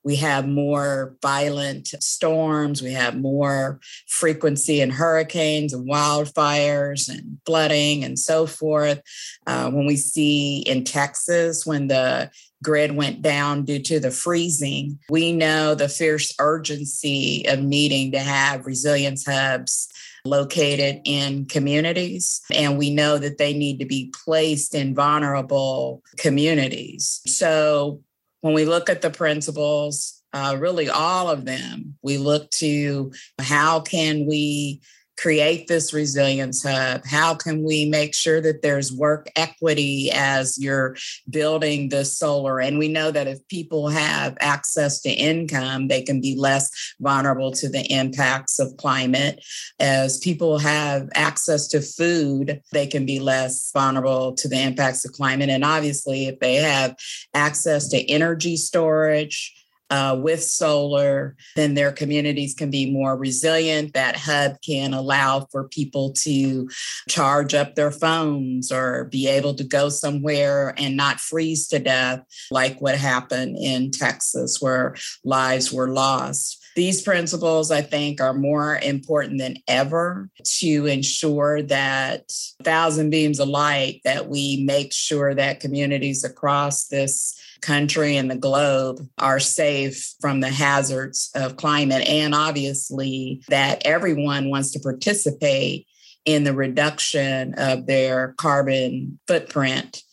we 0.03 0.15
have 0.15 0.47
more 0.47 1.15
violent 1.21 1.89
storms. 2.01 2.81
We 2.81 2.93
have 2.93 3.15
more 3.15 3.79
frequency 4.07 4.81
in 4.81 4.89
hurricanes 4.89 5.73
and 5.73 5.87
wildfires 5.87 7.09
and 7.09 7.37
flooding 7.45 8.03
and 8.03 8.17
so 8.17 8.47
forth. 8.47 9.01
Uh, 9.45 9.69
when 9.69 9.85
we 9.85 9.97
see 9.97 10.61
in 10.61 10.85
Texas, 10.85 11.65
when 11.65 11.87
the 11.87 12.31
grid 12.63 12.95
went 12.95 13.21
down 13.21 13.63
due 13.63 13.79
to 13.79 13.99
the 13.99 14.11
freezing, 14.11 14.99
we 15.09 15.31
know 15.31 15.75
the 15.75 15.89
fierce 15.89 16.33
urgency 16.39 17.45
of 17.47 17.59
needing 17.59 18.11
to 18.11 18.19
have 18.19 18.65
resilience 18.65 19.25
hubs 19.25 19.87
located 20.25 21.01
in 21.05 21.45
communities. 21.45 22.41
And 22.53 22.77
we 22.77 22.89
know 22.89 23.17
that 23.17 23.37
they 23.37 23.53
need 23.53 23.79
to 23.79 23.85
be 23.85 24.13
placed 24.25 24.75
in 24.75 24.93
vulnerable 24.93 26.03
communities. 26.17 27.21
So 27.25 28.01
when 28.41 28.53
we 28.53 28.65
look 28.65 28.89
at 28.89 29.01
the 29.01 29.09
principles, 29.09 30.21
uh, 30.33 30.57
really 30.59 30.89
all 30.89 31.29
of 31.29 31.45
them, 31.45 31.95
we 32.01 32.17
look 32.17 32.51
to 32.51 33.11
how 33.39 33.79
can 33.79 34.25
we 34.25 34.81
create 35.19 35.67
this 35.67 35.93
resilience 35.93 36.63
hub? 36.63 37.05
How 37.05 37.35
can 37.35 37.63
we 37.63 37.85
make 37.85 38.15
sure 38.15 38.39
that 38.41 38.61
there's 38.61 38.91
work 38.91 39.29
equity 39.35 40.09
as 40.13 40.57
you're 40.57 40.95
building 41.29 41.89
the 41.89 42.05
solar? 42.05 42.61
And 42.61 42.79
we 42.79 42.87
know 42.87 43.11
that 43.11 43.27
if 43.27 43.45
people 43.49 43.89
have 43.89 44.37
access 44.39 45.01
to 45.01 45.09
income, 45.09 45.89
they 45.89 46.01
can 46.01 46.21
be 46.21 46.35
less 46.35 46.69
vulnerable 47.01 47.51
to 47.51 47.67
the 47.67 47.85
impacts 47.91 48.59
of 48.59 48.77
climate. 48.77 49.43
As 49.79 50.17
people 50.19 50.57
have 50.57 51.09
access 51.15 51.67
to 51.69 51.81
food, 51.81 52.61
they 52.71 52.87
can 52.87 53.05
be 53.05 53.19
less 53.19 53.71
vulnerable 53.73 54.33
to 54.35 54.47
the 54.47 54.61
impacts 54.61 55.03
of 55.03 55.11
climate. 55.11 55.49
And 55.49 55.65
obviously, 55.65 56.27
if 56.27 56.39
they 56.39 56.55
have 56.55 56.95
access 57.33 57.89
to 57.89 58.09
energy 58.09 58.55
storage, 58.55 59.58
uh, 59.89 60.17
with 60.21 60.43
solar, 60.43 61.35
then 61.55 61.73
their 61.73 61.91
communities 61.91 62.53
can 62.53 62.69
be 62.69 62.91
more 62.91 63.17
resilient. 63.17 63.93
That 63.93 64.15
hub 64.15 64.61
can 64.61 64.93
allow 64.93 65.47
for 65.51 65.67
people 65.67 66.13
to 66.19 66.69
charge 67.07 67.53
up 67.53 67.75
their 67.75 67.91
phones 67.91 68.71
or 68.71 69.05
be 69.05 69.27
able 69.27 69.55
to 69.55 69.63
go 69.63 69.89
somewhere 69.89 70.73
and 70.77 70.95
not 70.95 71.19
freeze 71.19 71.67
to 71.69 71.79
death, 71.79 72.23
like 72.51 72.81
what 72.81 72.95
happened 72.95 73.57
in 73.57 73.91
Texas, 73.91 74.61
where 74.61 74.95
lives 75.23 75.71
were 75.71 75.89
lost. 75.89 76.57
These 76.75 77.01
principles, 77.01 77.71
I 77.71 77.81
think, 77.81 78.21
are 78.21 78.33
more 78.33 78.79
important 78.81 79.39
than 79.39 79.57
ever 79.67 80.29
to 80.59 80.85
ensure 80.85 81.61
that 81.63 82.31
thousand 82.63 83.09
beams 83.09 83.39
of 83.39 83.49
light, 83.49 84.01
that 84.05 84.29
we 84.29 84.63
make 84.63 84.93
sure 84.93 85.33
that 85.33 85.59
communities 85.59 86.23
across 86.23 86.85
this 86.85 87.35
country 87.61 88.17
and 88.17 88.29
the 88.29 88.35
globe 88.35 89.07
are 89.17 89.39
safe 89.39 90.13
from 90.19 90.39
the 90.39 90.49
hazards 90.49 91.29
of 91.35 91.57
climate. 91.57 92.07
And 92.07 92.33
obviously, 92.33 93.43
that 93.49 93.81
everyone 93.85 94.49
wants 94.49 94.71
to 94.71 94.79
participate 94.79 95.87
in 96.25 96.43
the 96.43 96.53
reduction 96.53 97.53
of 97.55 97.85
their 97.85 98.33
carbon 98.37 99.19
footprint. 99.27 100.03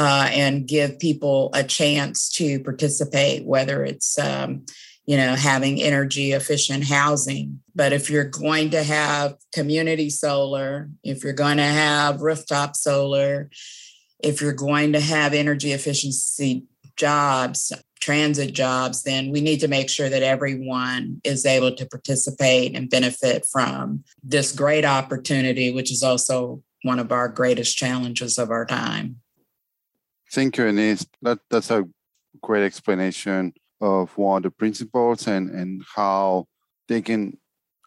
Uh, 0.00 0.28
and 0.30 0.68
give 0.68 1.00
people 1.00 1.50
a 1.54 1.64
chance 1.64 2.30
to 2.30 2.60
participate, 2.60 3.44
whether 3.44 3.84
it's 3.84 4.16
um, 4.16 4.64
you 5.08 5.16
know 5.16 5.34
having 5.34 5.80
energy 5.80 6.32
efficient 6.32 6.84
housing 6.84 7.60
but 7.74 7.94
if 7.94 8.10
you're 8.10 8.24
going 8.24 8.68
to 8.70 8.82
have 8.82 9.36
community 9.54 10.10
solar 10.10 10.90
if 11.02 11.24
you're 11.24 11.32
going 11.32 11.56
to 11.56 11.62
have 11.62 12.20
rooftop 12.20 12.76
solar 12.76 13.48
if 14.20 14.42
you're 14.42 14.52
going 14.52 14.92
to 14.92 15.00
have 15.00 15.32
energy 15.32 15.72
efficiency 15.72 16.66
jobs, 16.98 17.72
transit 18.00 18.52
jobs, 18.52 19.02
then 19.02 19.30
we 19.30 19.40
need 19.40 19.60
to 19.60 19.68
make 19.68 19.88
sure 19.88 20.08
that 20.08 20.22
everyone 20.22 21.20
is 21.24 21.46
able 21.46 21.74
to 21.74 21.86
participate 21.86 22.76
and 22.76 22.90
benefit 22.90 23.46
from 23.50 24.04
this 24.22 24.52
great 24.52 24.84
opportunity, 24.84 25.72
which 25.72 25.90
is 25.90 26.02
also 26.02 26.62
one 26.82 26.98
of 26.98 27.10
our 27.10 27.28
greatest 27.28 27.76
challenges 27.76 28.38
of 28.38 28.50
our 28.50 28.66
time. 28.66 29.20
Thank 30.30 30.58
you, 30.58 30.64
Denise. 30.64 31.06
That, 31.22 31.38
that's 31.50 31.70
a 31.70 31.88
great 32.42 32.64
explanation 32.64 33.54
of 33.80 34.18
of 34.18 34.42
the 34.42 34.50
principles 34.50 35.26
and, 35.26 35.50
and 35.50 35.82
how 35.94 36.46
they 36.88 37.00
can 37.00 37.38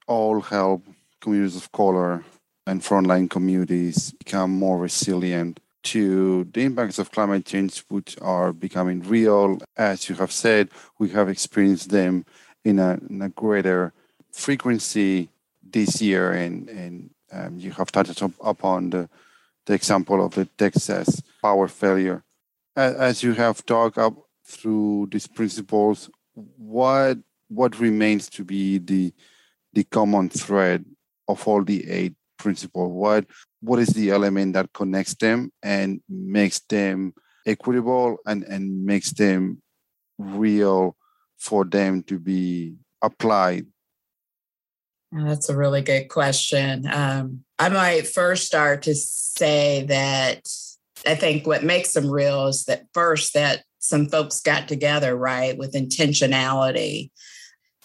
all 0.07 0.41
help 0.41 0.85
communities 1.19 1.55
of 1.55 1.71
color 1.71 2.23
and 2.65 2.81
frontline 2.81 3.29
communities 3.29 4.11
become 4.11 4.51
more 4.51 4.77
resilient 4.77 5.59
to 5.83 6.45
the 6.53 6.63
impacts 6.63 6.99
of 6.99 7.11
climate 7.11 7.45
change, 7.45 7.83
which 7.89 8.17
are 8.21 8.53
becoming 8.53 9.01
real. 9.01 9.59
As 9.75 10.09
you 10.09 10.15
have 10.15 10.31
said, 10.31 10.69
we 10.99 11.09
have 11.09 11.29
experienced 11.29 11.89
them 11.89 12.25
in 12.63 12.79
a, 12.79 12.99
in 13.09 13.21
a 13.21 13.29
greater 13.29 13.93
frequency 14.31 15.29
this 15.63 16.01
year, 16.01 16.31
and, 16.31 16.69
and 16.69 17.09
um, 17.31 17.57
you 17.57 17.71
have 17.71 17.91
touched 17.91 18.21
up 18.21 18.31
upon 18.41 18.89
the, 18.89 19.09
the 19.65 19.73
example 19.73 20.23
of 20.23 20.35
the 20.35 20.45
Texas 20.57 21.21
power 21.41 21.67
failure. 21.67 22.23
As 22.75 23.23
you 23.23 23.33
have 23.33 23.65
talked 23.65 23.97
up 23.97 24.15
through 24.45 25.09
these 25.11 25.27
principles, 25.27 26.09
what 26.33 27.17
what 27.49 27.79
remains 27.79 28.29
to 28.29 28.45
be 28.45 28.77
the 28.77 29.13
the 29.73 29.83
common 29.83 30.29
thread 30.29 30.85
of 31.27 31.45
all 31.47 31.63
the 31.63 31.89
eight 31.89 32.13
principles? 32.37 32.91
What 32.93 33.25
what 33.61 33.79
is 33.79 33.89
the 33.89 34.09
element 34.11 34.53
that 34.53 34.73
connects 34.73 35.15
them 35.15 35.51
and 35.63 36.01
makes 36.09 36.59
them 36.61 37.13
equitable 37.45 38.17
and, 38.25 38.43
and 38.43 38.85
makes 38.85 39.11
them 39.11 39.61
real 40.17 40.95
for 41.37 41.65
them 41.65 42.03
to 42.03 42.19
be 42.19 42.75
applied? 43.01 43.65
That's 45.11 45.49
a 45.49 45.57
really 45.57 45.81
good 45.81 46.07
question. 46.07 46.87
Um, 46.91 47.43
I 47.59 47.69
might 47.69 48.07
first 48.07 48.45
start 48.45 48.83
to 48.83 48.95
say 48.95 49.85
that 49.87 50.47
I 51.05 51.15
think 51.15 51.45
what 51.45 51.63
makes 51.63 51.93
them 51.93 52.09
real 52.09 52.47
is 52.47 52.65
that 52.65 52.85
first 52.93 53.33
that 53.33 53.63
some 53.79 54.07
folks 54.07 54.41
got 54.41 54.67
together, 54.67 55.15
right, 55.15 55.57
with 55.57 55.73
intentionality 55.73 57.09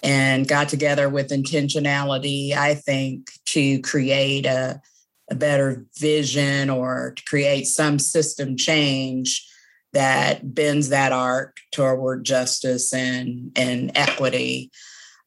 and 0.03 0.47
got 0.47 0.69
together 0.69 1.09
with 1.09 1.31
intentionality, 1.31 2.53
I 2.53 2.75
think, 2.75 3.31
to 3.47 3.81
create 3.81 4.47
a, 4.47 4.81
a 5.31 5.35
better 5.35 5.87
vision 5.99 6.71
or 6.71 7.13
to 7.17 7.25
create 7.25 7.67
some 7.67 7.99
system 7.99 8.57
change 8.57 9.47
that 9.93 10.55
bends 10.55 10.91
that 10.91 11.13
arc 11.13 11.57
toward 11.73 12.25
justice 12.25 12.93
and, 12.93 13.51
and 13.57 13.93
equity. 13.95 14.71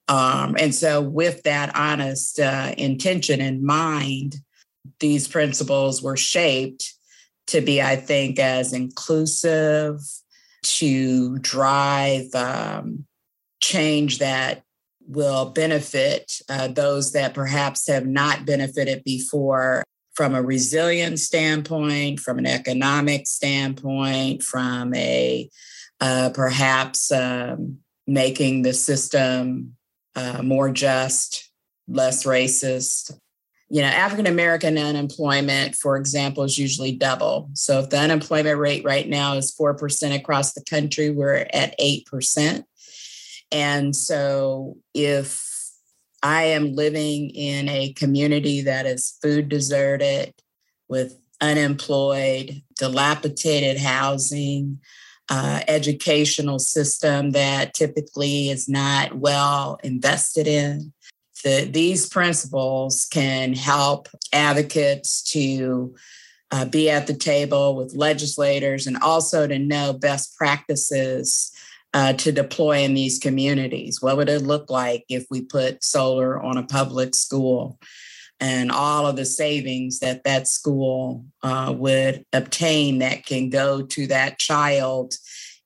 Um, 0.08 0.56
and 0.60 0.74
so, 0.74 1.02
with 1.02 1.44
that 1.44 1.76
honest 1.76 2.40
uh, 2.40 2.74
intention 2.78 3.42
in 3.42 3.66
mind, 3.66 4.38
these 5.00 5.28
principles 5.28 6.02
were 6.02 6.18
shaped 6.18 6.94
to 7.48 7.62
be, 7.62 7.82
I 7.82 7.96
think, 7.96 8.40
as 8.40 8.74
inclusive, 8.74 10.00
to 10.64 11.38
drive 11.40 12.34
um, 12.34 13.06
change 13.62 14.20
that 14.20 14.64
will 15.10 15.50
benefit 15.50 16.40
uh, 16.50 16.68
those 16.68 17.12
that 17.14 17.34
perhaps 17.34 17.88
have 17.88 18.06
not 18.06 18.46
benefited 18.46 19.04
before 19.04 19.84
from 20.14 20.36
a 20.36 20.42
resilience 20.42 21.24
standpoint, 21.24 22.20
from 22.20 22.38
an 22.38 22.46
economic 22.46 23.26
standpoint, 23.26 24.44
from 24.44 24.94
a 24.94 25.50
uh, 26.00 26.30
perhaps 26.34 27.12
um, 27.12 27.80
making 28.06 28.62
the 28.62 28.74
system 28.74 29.76
uh, 30.16 30.42
more 30.44 30.70
just, 30.70 31.50
less 31.88 32.24
racist. 32.24 33.12
You 33.70 33.82
know, 33.82 33.88
African 33.88 34.28
American 34.28 34.78
unemployment, 34.78 35.76
for 35.76 35.96
example, 35.98 36.44
is 36.44 36.58
usually 36.58 36.92
double. 36.92 37.50
So 37.54 37.80
if 37.80 37.90
the 37.90 38.00
unemployment 38.00 38.60
rate 38.60 38.84
right 38.84 39.08
now 39.08 39.36
is 39.36 39.56
4% 39.56 40.16
across 40.16 40.54
the 40.54 40.64
country, 40.64 41.10
we're 41.10 41.48
at 41.54 41.78
8%. 41.80 42.64
And 43.52 43.96
so 43.96 44.78
if 44.94 45.46
I 46.22 46.44
am 46.44 46.76
living 46.76 47.30
in 47.30 47.70
a 47.70 47.94
community 47.94 48.62
that 48.62 48.86
is 48.86 49.18
food 49.22 49.50
deserted 49.50 50.34
with 50.88 51.20
unemployed, 51.42 52.62
dilapidated 52.78 53.78
housing, 53.80 54.80
uh, 55.30 55.62
educational 55.68 56.60
system 56.60 57.32
that 57.32 57.74
typically 57.74 58.50
is 58.50 58.68
not 58.68 59.16
well 59.16 59.80
invested 59.84 60.48
in. 60.48 60.92
The, 61.44 61.70
these 61.72 62.10
principles 62.10 63.06
can 63.06 63.54
help 63.54 64.10
advocates 64.34 65.24
to 65.32 65.96
uh, 66.52 66.66
be 66.66 66.90
at 66.90 67.08
the 67.08 67.14
table 67.14 67.76
with 67.76 67.94
legislators 67.96 68.88
and 68.88 68.98
also 68.98 69.48
to 69.48 69.60
know 69.60 69.94
best 69.94 70.36
practices 70.36 71.52
uh, 71.94 72.14
to 72.14 72.32
deploy 72.32 72.80
in 72.80 72.94
these 72.94 73.20
communities. 73.20 74.02
What 74.02 74.18
would 74.18 74.30
it 74.30 74.42
look 74.42 74.70
like 74.70 75.06
if 75.10 75.26
we 75.30 75.42
put 75.42 75.84
solar 75.84 76.42
on 76.42 76.58
a 76.58 76.66
public 76.66 77.16
school? 77.16 77.80
And 78.40 78.72
all 78.72 79.06
of 79.06 79.18
the 79.18 79.26
savings 79.26 80.00
that 80.00 80.24
that 80.24 80.48
school 80.48 81.26
uh, 81.44 81.74
would 81.76 82.26
obtain 82.32 83.00
that 83.00 83.26
can 83.26 83.50
go 83.50 83.82
to 83.82 84.08
that 84.08 84.40
child 84.40 85.14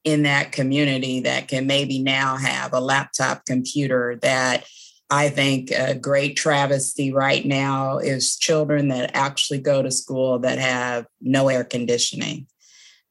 in 0.04 0.24
that 0.24 0.52
community 0.52 1.22
that 1.22 1.48
can 1.48 1.68
maybe 1.68 2.00
now 2.00 2.36
have 2.36 2.74
a 2.74 2.80
laptop 2.80 3.46
computer 3.46 4.18
that 4.22 4.66
I 5.10 5.30
think 5.30 5.70
a 5.72 5.94
great 5.94 6.36
travesty 6.36 7.14
right 7.14 7.46
now 7.46 8.00
is 8.00 8.36
children 8.38 8.88
that 8.88 9.12
actually 9.14 9.60
go 9.60 9.84
to 9.84 9.92
school 9.92 10.40
that 10.40 10.58
have 10.58 11.06
no 11.22 11.50
air 11.50 11.64
conditioning 11.64 12.48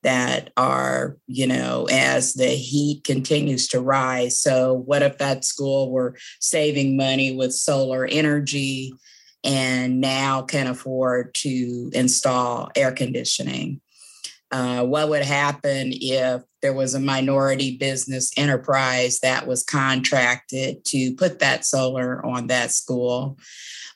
that 0.02 0.50
are, 0.56 1.16
you 1.26 1.46
know, 1.46 1.86
as 1.90 2.34
the 2.34 2.48
heat 2.48 3.04
continues 3.04 3.68
to 3.68 3.80
rise. 3.80 4.38
So, 4.38 4.74
what 4.74 5.02
if 5.02 5.18
that 5.18 5.44
school 5.44 5.90
were 5.90 6.16
saving 6.40 6.96
money 6.96 7.34
with 7.34 7.54
solar 7.54 8.04
energy 8.04 8.92
and 9.44 10.00
now 10.00 10.42
can 10.42 10.66
afford 10.66 11.34
to 11.34 11.90
install 11.94 12.70
air 12.76 12.92
conditioning? 12.92 13.80
Uh, 14.52 14.84
what 14.84 15.08
would 15.08 15.22
happen 15.22 15.92
if 15.94 16.42
there 16.60 16.74
was 16.74 16.94
a 16.94 17.00
minority 17.00 17.78
business 17.78 18.30
enterprise 18.36 19.18
that 19.20 19.46
was 19.46 19.64
contracted 19.64 20.84
to 20.84 21.14
put 21.14 21.38
that 21.38 21.64
solar 21.64 22.24
on 22.24 22.48
that 22.48 22.70
school? 22.70 23.38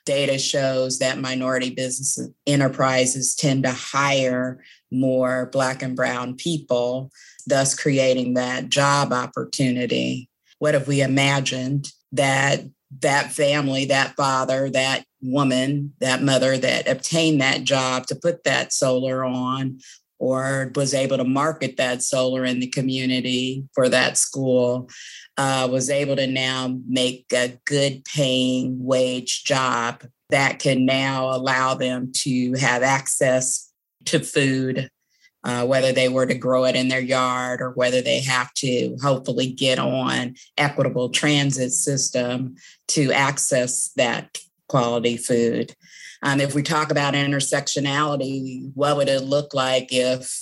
Data 0.03 0.39
shows 0.39 0.97
that 0.97 1.19
minority 1.19 1.69
business 1.69 2.19
enterprises 2.47 3.35
tend 3.35 3.63
to 3.63 3.71
hire 3.71 4.63
more 4.91 5.49
Black 5.51 5.83
and 5.83 5.95
Brown 5.95 6.33
people, 6.35 7.11
thus 7.45 7.77
creating 7.77 8.33
that 8.33 8.69
job 8.69 9.13
opportunity. 9.13 10.27
What 10.57 10.73
if 10.73 10.87
we 10.87 11.01
imagined 11.01 11.91
that 12.13 12.61
that 13.01 13.31
family, 13.31 13.85
that 13.85 14.15
father, 14.15 14.69
that 14.71 15.05
woman, 15.21 15.93
that 15.99 16.23
mother 16.23 16.57
that 16.57 16.87
obtained 16.87 17.41
that 17.41 17.63
job 17.63 18.07
to 18.07 18.15
put 18.15 18.43
that 18.45 18.73
solar 18.73 19.23
on 19.23 19.79
or 20.19 20.71
was 20.75 20.93
able 20.93 21.17
to 21.17 21.23
market 21.23 21.77
that 21.77 22.01
solar 22.01 22.45
in 22.45 22.59
the 22.59 22.67
community 22.67 23.67
for 23.73 23.89
that 23.89 24.17
school 24.17 24.89
uh, 25.37 25.67
was 25.71 25.89
able 25.89 26.15
to 26.15 26.27
now 26.27 26.75
make 26.87 27.25
a 27.33 27.59
good 27.65 28.03
paying 28.05 28.83
wage 28.83 29.43
job 29.43 30.03
that 30.29 30.59
can 30.59 30.85
now 30.85 31.29
allow 31.29 31.73
them 31.73 32.11
to 32.13 32.53
have 32.53 32.83
access 32.83 33.71
to 34.05 34.19
food, 34.19 34.89
uh, 35.43 35.65
whether 35.65 35.91
they 35.91 36.09
were 36.09 36.25
to 36.25 36.33
grow 36.33 36.65
it 36.65 36.75
in 36.75 36.87
their 36.87 36.99
yard 36.99 37.61
or 37.61 37.71
whether 37.71 38.01
they 38.01 38.19
have 38.21 38.53
to 38.53 38.97
hopefully 39.01 39.51
get 39.51 39.79
on 39.79 40.35
equitable 40.57 41.09
transit 41.09 41.71
system 41.71 42.55
to 42.87 43.11
access 43.11 43.89
that 43.95 44.37
quality 44.67 45.15
food. 45.15 45.73
Um, 46.23 46.39
if 46.39 46.55
we 46.55 46.63
talk 46.63 46.91
about 46.91 47.13
intersectionality, 47.13 48.71
what 48.73 48.97
would 48.97 49.09
it 49.09 49.23
look 49.23 49.53
like 49.53 49.89
if 49.91 50.33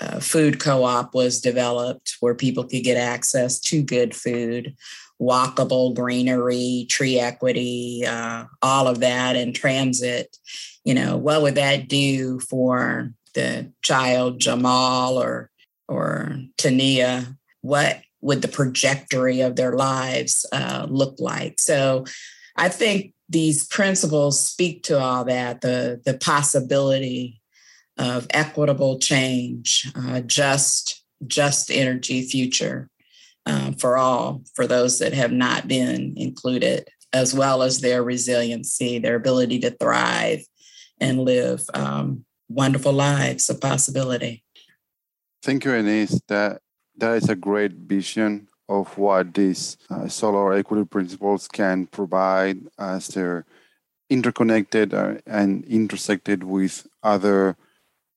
a 0.00 0.20
food 0.20 0.60
co-op 0.60 1.14
was 1.14 1.40
developed 1.40 2.16
where 2.20 2.34
people 2.34 2.64
could 2.64 2.84
get 2.84 2.96
access 2.96 3.58
to 3.60 3.82
good 3.82 4.14
food, 4.14 4.74
walkable 5.20 5.94
greenery, 5.94 6.86
tree 6.88 7.18
equity, 7.18 8.04
uh, 8.06 8.44
all 8.62 8.86
of 8.86 9.00
that, 9.00 9.36
and 9.36 9.54
transit? 9.54 10.36
you 10.88 10.94
know, 10.94 11.18
what 11.18 11.42
would 11.42 11.56
that 11.56 11.86
do 11.86 12.40
for 12.40 13.12
the 13.34 13.70
child 13.82 14.40
Jamal 14.40 15.22
or 15.22 15.50
or 15.86 16.38
Tania? 16.56 17.36
What 17.60 18.00
would 18.22 18.40
the 18.40 18.48
trajectory 18.48 19.42
of 19.42 19.54
their 19.54 19.72
lives 19.72 20.46
uh, 20.50 20.86
look 20.88 21.16
like? 21.18 21.60
So, 21.60 22.06
I 22.56 22.70
think 22.70 23.12
these 23.28 23.66
principles 23.66 24.46
speak 24.46 24.82
to 24.84 24.98
all 24.98 25.24
that 25.24 25.60
the 25.60 26.00
the 26.04 26.14
possibility 26.14 27.40
of 27.96 28.26
equitable 28.30 28.98
change, 28.98 29.90
uh, 29.94 30.20
just 30.20 31.04
just 31.26 31.70
energy 31.70 32.22
future 32.22 32.88
uh, 33.46 33.72
for 33.72 33.96
all 33.96 34.42
for 34.54 34.66
those 34.66 34.98
that 35.00 35.12
have 35.12 35.32
not 35.32 35.68
been 35.68 36.14
included, 36.16 36.88
as 37.12 37.34
well 37.34 37.62
as 37.62 37.80
their 37.80 38.02
resiliency, 38.02 38.98
their 38.98 39.16
ability 39.16 39.58
to 39.60 39.70
thrive 39.70 40.40
and 41.00 41.20
live 41.20 41.62
um, 41.74 42.24
wonderful 42.48 42.92
lives 42.92 43.48
of 43.50 43.60
possibility. 43.60 44.42
Thank 45.42 45.64
you, 45.64 45.72
Denise. 45.72 46.20
That 46.28 46.60
that 46.96 47.16
is 47.16 47.28
a 47.28 47.36
great 47.36 47.72
vision 47.72 48.47
of 48.68 48.96
what 48.98 49.34
these 49.34 49.76
uh, 49.90 50.08
solar 50.08 50.52
equity 50.54 50.84
principles 50.84 51.48
can 51.48 51.86
provide 51.86 52.58
as 52.78 53.08
they're 53.08 53.44
interconnected 54.10 54.94
uh, 54.94 55.14
and 55.26 55.64
intersected 55.64 56.42
with 56.42 56.86
other 57.02 57.56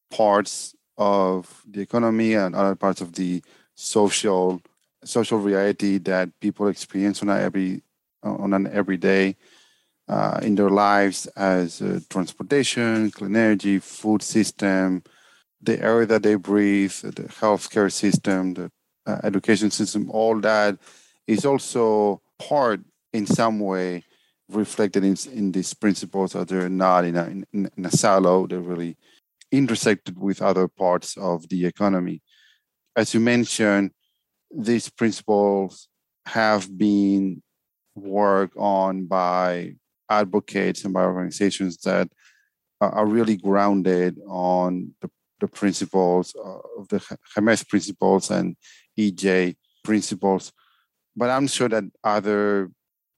parts 0.09 0.75
of 0.97 1.63
the 1.69 1.81
economy 1.81 2.33
and 2.33 2.55
other 2.55 2.75
parts 2.75 3.01
of 3.01 3.13
the 3.13 3.41
social 3.75 4.61
social 5.03 5.39
reality 5.39 5.97
that 5.97 6.29
people 6.39 6.67
experience 6.67 7.21
on 7.21 7.29
every 7.29 7.81
on 8.23 8.53
an 8.53 8.67
everyday 8.67 9.35
uh, 10.07 10.39
in 10.43 10.55
their 10.55 10.69
lives 10.69 11.25
as 11.27 11.81
uh, 11.81 11.99
transportation, 12.09 13.09
clean 13.11 13.35
energy, 13.35 13.79
food 13.79 14.21
system, 14.21 15.03
the 15.61 15.81
air 15.81 16.05
that 16.05 16.23
they 16.23 16.35
breathe, 16.35 16.93
the 17.01 17.23
healthcare 17.23 17.91
system, 17.91 18.53
the 18.53 18.71
uh, 19.05 19.17
education 19.23 19.71
system, 19.71 20.09
all 20.11 20.39
that 20.41 20.77
is 21.27 21.45
also 21.45 22.21
part 22.39 22.81
in 23.13 23.25
some 23.25 23.59
way 23.59 24.03
reflected 24.49 25.03
in, 25.03 25.15
in 25.31 25.51
these 25.51 25.73
principles 25.73 26.33
that 26.33 26.47
they're 26.47 26.69
not 26.69 27.05
in 27.05 27.15
a, 27.15 27.25
in, 27.25 27.45
in 27.53 27.85
a 27.85 27.91
silo, 27.91 28.47
they're 28.47 28.59
really 28.59 28.97
intersected 29.51 30.19
with 30.19 30.41
other 30.41 30.67
parts 30.67 31.17
of 31.17 31.47
the 31.49 31.65
economy. 31.65 32.21
As 32.95 33.13
you 33.13 33.19
mentioned, 33.19 33.91
these 34.53 34.89
principles 34.89 35.87
have 36.25 36.77
been 36.77 37.41
worked 37.95 38.55
on 38.57 39.05
by 39.05 39.75
advocates 40.09 40.83
and 40.83 40.93
by 40.93 41.03
organizations 41.03 41.77
that 41.77 42.09
are 42.79 43.05
really 43.05 43.37
grounded 43.37 44.17
on 44.27 44.93
the, 45.01 45.09
the 45.39 45.47
principles 45.47 46.35
of 46.43 46.87
the 46.89 46.99
Jemez 47.35 47.67
principles 47.67 48.31
and 48.31 48.55
EJ 48.97 49.55
principles. 49.83 50.51
But 51.15 51.29
I'm 51.29 51.47
sure 51.47 51.69
that 51.69 51.83
other 52.03 52.71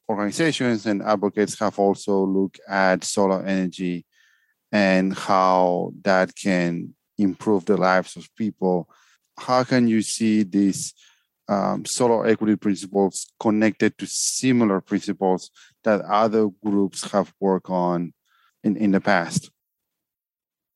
organizations 0.09 0.85
and 0.85 1.01
advocates 1.01 1.59
have 1.59 1.79
also 1.79 2.25
looked 2.25 2.59
at 2.67 3.03
solar 3.03 3.43
energy 3.45 4.05
and 4.71 5.13
how 5.13 5.93
that 6.03 6.35
can 6.35 6.93
improve 7.17 7.65
the 7.65 7.77
lives 7.77 8.15
of 8.15 8.27
people. 8.35 8.89
How 9.37 9.63
can 9.63 9.87
you 9.87 10.01
see 10.01 10.43
these 10.43 10.93
um, 11.47 11.85
solar 11.85 12.25
equity 12.25 12.55
principles 12.55 13.27
connected 13.39 13.97
to 13.97 14.07
similar 14.07 14.81
principles 14.81 15.51
that 15.83 16.01
other 16.01 16.49
groups 16.63 17.11
have 17.11 17.33
worked 17.39 17.69
on 17.69 18.13
in, 18.63 18.75
in 18.77 18.91
the 18.91 19.01
past? 19.01 19.52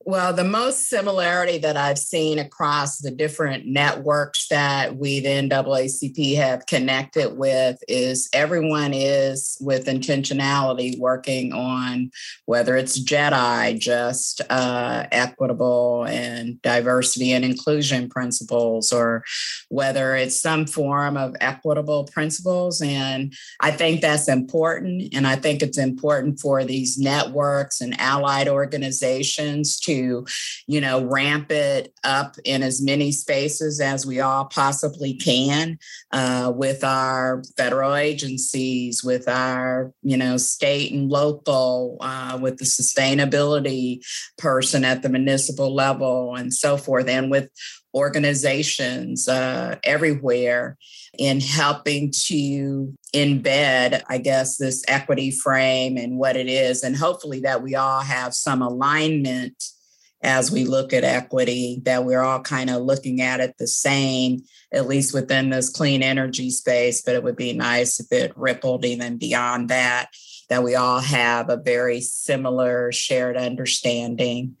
Well, 0.08 0.32
the 0.32 0.42
most 0.42 0.88
similarity 0.88 1.58
that 1.58 1.76
I've 1.76 1.98
seen 1.98 2.38
across 2.38 2.96
the 2.96 3.10
different 3.10 3.66
networks 3.66 4.48
that 4.48 4.96
we, 4.96 5.20
the 5.20 5.28
NAACP, 5.28 6.34
have 6.36 6.64
connected 6.64 7.36
with 7.36 7.78
is 7.88 8.26
everyone 8.32 8.94
is 8.94 9.58
with 9.60 9.84
intentionality 9.84 10.98
working 10.98 11.52
on 11.52 12.10
whether 12.46 12.74
it's 12.74 12.98
JEDI, 12.98 13.78
just 13.78 14.40
uh, 14.48 15.06
equitable 15.12 16.06
and 16.08 16.62
diversity 16.62 17.32
and 17.32 17.44
inclusion 17.44 18.08
principles, 18.08 18.90
or 18.90 19.22
whether 19.68 20.16
it's 20.16 20.40
some 20.40 20.64
form 20.64 21.18
of 21.18 21.36
equitable 21.42 22.04
principles. 22.04 22.80
And 22.80 23.34
I 23.60 23.72
think 23.72 24.00
that's 24.00 24.26
important. 24.26 25.12
And 25.12 25.26
I 25.26 25.36
think 25.36 25.60
it's 25.60 25.76
important 25.76 26.40
for 26.40 26.64
these 26.64 26.96
networks 26.96 27.82
and 27.82 27.94
allied 28.00 28.48
organizations 28.48 29.78
to 29.80 29.97
you 30.66 30.80
know, 30.80 31.04
ramp 31.04 31.50
it 31.50 31.92
up 32.04 32.36
in 32.44 32.62
as 32.62 32.82
many 32.82 33.12
spaces 33.12 33.80
as 33.80 34.06
we 34.06 34.20
all 34.20 34.44
possibly 34.46 35.14
can 35.14 35.78
uh, 36.12 36.52
with 36.54 36.84
our 36.84 37.42
federal 37.56 37.94
agencies, 37.94 39.02
with 39.02 39.28
our, 39.28 39.92
you 40.02 40.16
know, 40.16 40.36
state 40.36 40.92
and 40.92 41.10
local, 41.10 41.96
uh, 42.00 42.38
with 42.40 42.58
the 42.58 42.64
sustainability 42.64 44.00
person 44.36 44.84
at 44.84 45.02
the 45.02 45.08
municipal 45.08 45.74
level 45.74 46.34
and 46.34 46.52
so 46.52 46.76
forth, 46.76 47.08
and 47.08 47.30
with 47.30 47.48
organizations 47.94 49.28
uh, 49.28 49.76
everywhere 49.82 50.76
in 51.18 51.40
helping 51.40 52.12
to 52.12 52.94
embed, 53.14 54.02
I 54.08 54.18
guess, 54.18 54.56
this 54.56 54.84
equity 54.86 55.30
frame 55.30 55.96
and 55.96 56.18
what 56.18 56.36
it 56.36 56.48
is. 56.48 56.82
And 56.84 56.96
hopefully 56.96 57.40
that 57.40 57.62
we 57.62 57.74
all 57.74 58.00
have 58.00 58.34
some 58.34 58.62
alignment 58.62 59.64
as 60.22 60.50
we 60.50 60.64
look 60.64 60.92
at 60.92 61.04
equity, 61.04 61.80
that 61.84 62.04
we're 62.04 62.22
all 62.22 62.40
kind 62.40 62.70
of 62.70 62.82
looking 62.82 63.20
at 63.20 63.40
it 63.40 63.56
the 63.58 63.68
same, 63.68 64.42
at 64.72 64.88
least 64.88 65.14
within 65.14 65.50
this 65.50 65.70
clean 65.70 66.02
energy 66.02 66.50
space. 66.50 67.02
But 67.02 67.14
it 67.14 67.22
would 67.22 67.36
be 67.36 67.52
nice 67.52 68.00
if 68.00 68.10
it 68.10 68.36
rippled 68.36 68.84
even 68.84 69.18
beyond 69.18 69.68
that 69.68 70.08
that 70.48 70.62
we 70.62 70.74
all 70.74 71.00
have 71.00 71.50
a 71.50 71.56
very 71.56 72.00
similar 72.00 72.90
shared 72.92 73.36
understanding, 73.36 74.56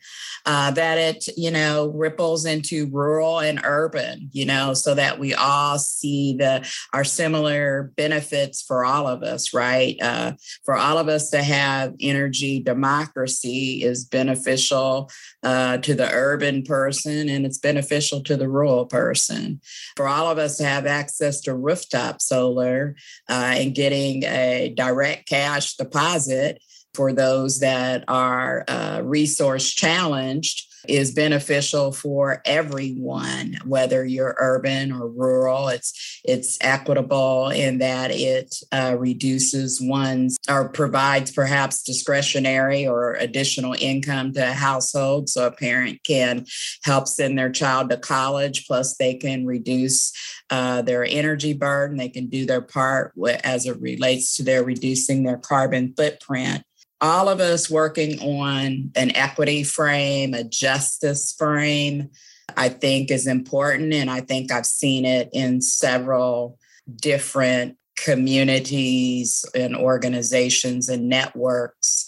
uh, 0.46 0.70
that 0.72 0.98
it, 0.98 1.28
you 1.36 1.50
know, 1.50 1.88
ripples 1.88 2.44
into 2.44 2.88
rural 2.90 3.40
and 3.40 3.60
urban, 3.64 4.28
you 4.32 4.44
know, 4.44 4.74
so 4.74 4.94
that 4.94 5.18
we 5.18 5.34
all 5.34 5.78
see 5.78 6.36
the 6.36 6.68
our 6.92 7.04
similar 7.04 7.92
benefits 7.96 8.62
for 8.62 8.84
all 8.84 9.06
of 9.06 9.22
us, 9.22 9.54
right? 9.54 9.96
Uh, 10.00 10.32
for 10.64 10.76
all 10.76 10.98
of 10.98 11.08
us 11.08 11.30
to 11.30 11.42
have 11.42 11.94
energy 12.00 12.60
democracy 12.60 13.82
is 13.82 14.04
beneficial 14.04 15.10
uh, 15.42 15.78
to 15.78 15.94
the 15.94 16.10
urban 16.12 16.62
person 16.62 17.28
and 17.28 17.46
it's 17.46 17.58
beneficial 17.58 18.22
to 18.22 18.36
the 18.36 18.48
rural 18.48 18.86
person. 18.86 19.60
For 19.96 20.06
all 20.06 20.30
of 20.30 20.38
us 20.38 20.58
to 20.58 20.64
have 20.64 20.86
access 20.86 21.40
to 21.42 21.54
rooftop 21.54 22.20
solar 22.20 22.96
uh, 23.28 23.54
and 23.56 23.74
getting 23.74 24.24
a 24.24 24.72
direct 24.76 25.28
cash 25.28 25.76
deposit 25.78 26.60
for 26.94 27.12
those 27.12 27.60
that 27.60 28.04
are 28.08 28.64
uh, 28.68 29.00
resource 29.04 29.70
challenged 29.70 30.67
is 30.86 31.12
beneficial 31.12 31.92
for 31.92 32.42
everyone, 32.44 33.56
whether 33.64 34.04
you're 34.04 34.36
urban 34.38 34.92
or 34.92 35.08
rural. 35.08 35.68
It's 35.68 36.20
it's 36.24 36.58
equitable 36.60 37.48
in 37.48 37.78
that 37.78 38.10
it 38.10 38.54
uh, 38.72 38.96
reduces 38.98 39.80
one's 39.80 40.36
or 40.48 40.68
provides 40.68 41.30
perhaps 41.30 41.82
discretionary 41.82 42.86
or 42.86 43.14
additional 43.14 43.74
income 43.78 44.32
to 44.34 44.50
a 44.50 44.52
household, 44.52 45.28
so 45.28 45.46
a 45.46 45.50
parent 45.50 46.00
can 46.04 46.46
help 46.84 47.08
send 47.08 47.38
their 47.38 47.50
child 47.50 47.90
to 47.90 47.96
college. 47.96 48.66
Plus, 48.66 48.96
they 48.96 49.14
can 49.14 49.46
reduce 49.46 50.12
uh, 50.50 50.82
their 50.82 51.04
energy 51.04 51.52
burden. 51.52 51.96
They 51.96 52.08
can 52.08 52.28
do 52.28 52.46
their 52.46 52.62
part 52.62 53.12
as 53.44 53.66
it 53.66 53.80
relates 53.80 54.36
to 54.36 54.42
their 54.42 54.64
reducing 54.64 55.22
their 55.22 55.38
carbon 55.38 55.94
footprint 55.96 56.62
all 57.00 57.28
of 57.28 57.40
us 57.40 57.70
working 57.70 58.20
on 58.20 58.90
an 58.96 59.14
equity 59.16 59.62
frame, 59.62 60.34
a 60.34 60.44
justice 60.44 61.34
frame, 61.38 62.10
I 62.56 62.68
think 62.68 63.10
is 63.10 63.26
important. 63.26 63.92
And 63.92 64.10
I 64.10 64.20
think 64.20 64.50
I've 64.50 64.66
seen 64.66 65.04
it 65.04 65.28
in 65.32 65.60
several 65.60 66.58
different 66.96 67.76
communities 67.96 69.44
and 69.54 69.76
organizations 69.76 70.88
and 70.88 71.08
networks 71.08 72.06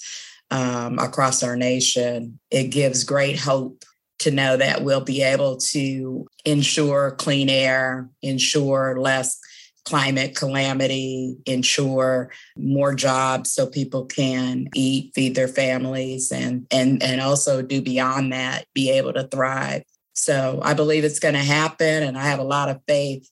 um, 0.50 0.98
across 0.98 1.42
our 1.42 1.56
nation. 1.56 2.38
It 2.50 2.64
gives 2.68 3.04
great 3.04 3.38
hope 3.38 3.84
to 4.20 4.30
know 4.30 4.56
that 4.56 4.82
we'll 4.82 5.00
be 5.00 5.22
able 5.22 5.56
to 5.56 6.26
ensure 6.44 7.12
clean 7.12 7.48
air, 7.48 8.08
ensure 8.22 9.00
less 9.00 9.38
climate 9.84 10.36
calamity, 10.36 11.36
ensure 11.46 12.30
more 12.56 12.94
jobs 12.94 13.52
so 13.52 13.66
people 13.66 14.06
can 14.06 14.68
eat, 14.74 15.12
feed 15.14 15.34
their 15.34 15.48
families, 15.48 16.30
and 16.32 16.66
and 16.70 17.02
and 17.02 17.20
also 17.20 17.62
do 17.62 17.82
beyond 17.82 18.32
that, 18.32 18.66
be 18.74 18.90
able 18.90 19.12
to 19.12 19.26
thrive. 19.28 19.82
So 20.14 20.60
I 20.62 20.74
believe 20.74 21.04
it's 21.04 21.20
going 21.20 21.34
to 21.34 21.40
happen, 21.40 22.02
and 22.02 22.18
I 22.18 22.24
have 22.24 22.38
a 22.38 22.44
lot 22.44 22.68
of 22.68 22.80
faith 22.86 23.28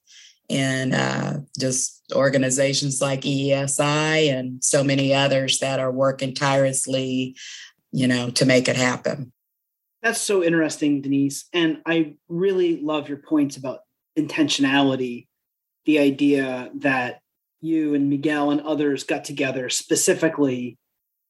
in 0.49 0.95
uh, 0.95 1.41
just 1.59 2.03
organizations 2.15 3.01
like 3.03 3.21
EESI 3.21 4.33
and 4.33 4.65
so 4.65 4.83
many 4.83 5.15
others 5.15 5.59
that 5.59 5.79
are 5.79 5.93
working 5.93 6.35
tirelessly, 6.35 7.37
you 7.93 8.09
know, 8.09 8.31
to 8.31 8.47
make 8.47 8.69
it 8.69 8.77
happen. 8.77 9.33
That's 10.03 10.21
so 10.21 10.43
interesting, 10.43 11.03
Denise. 11.03 11.47
And 11.53 11.83
I 11.85 12.15
really 12.29 12.81
love 12.81 13.09
your 13.09 13.19
points 13.19 13.57
about 13.57 13.81
intentionality 14.19 15.28
the 15.89 15.99
idea 15.99 16.71
that 16.75 17.21
you 17.63 17.95
and 17.95 18.11
Miguel 18.11 18.51
and 18.51 18.61
others 18.61 19.05
got 19.05 19.25
together 19.25 19.71
specifically 19.71 20.77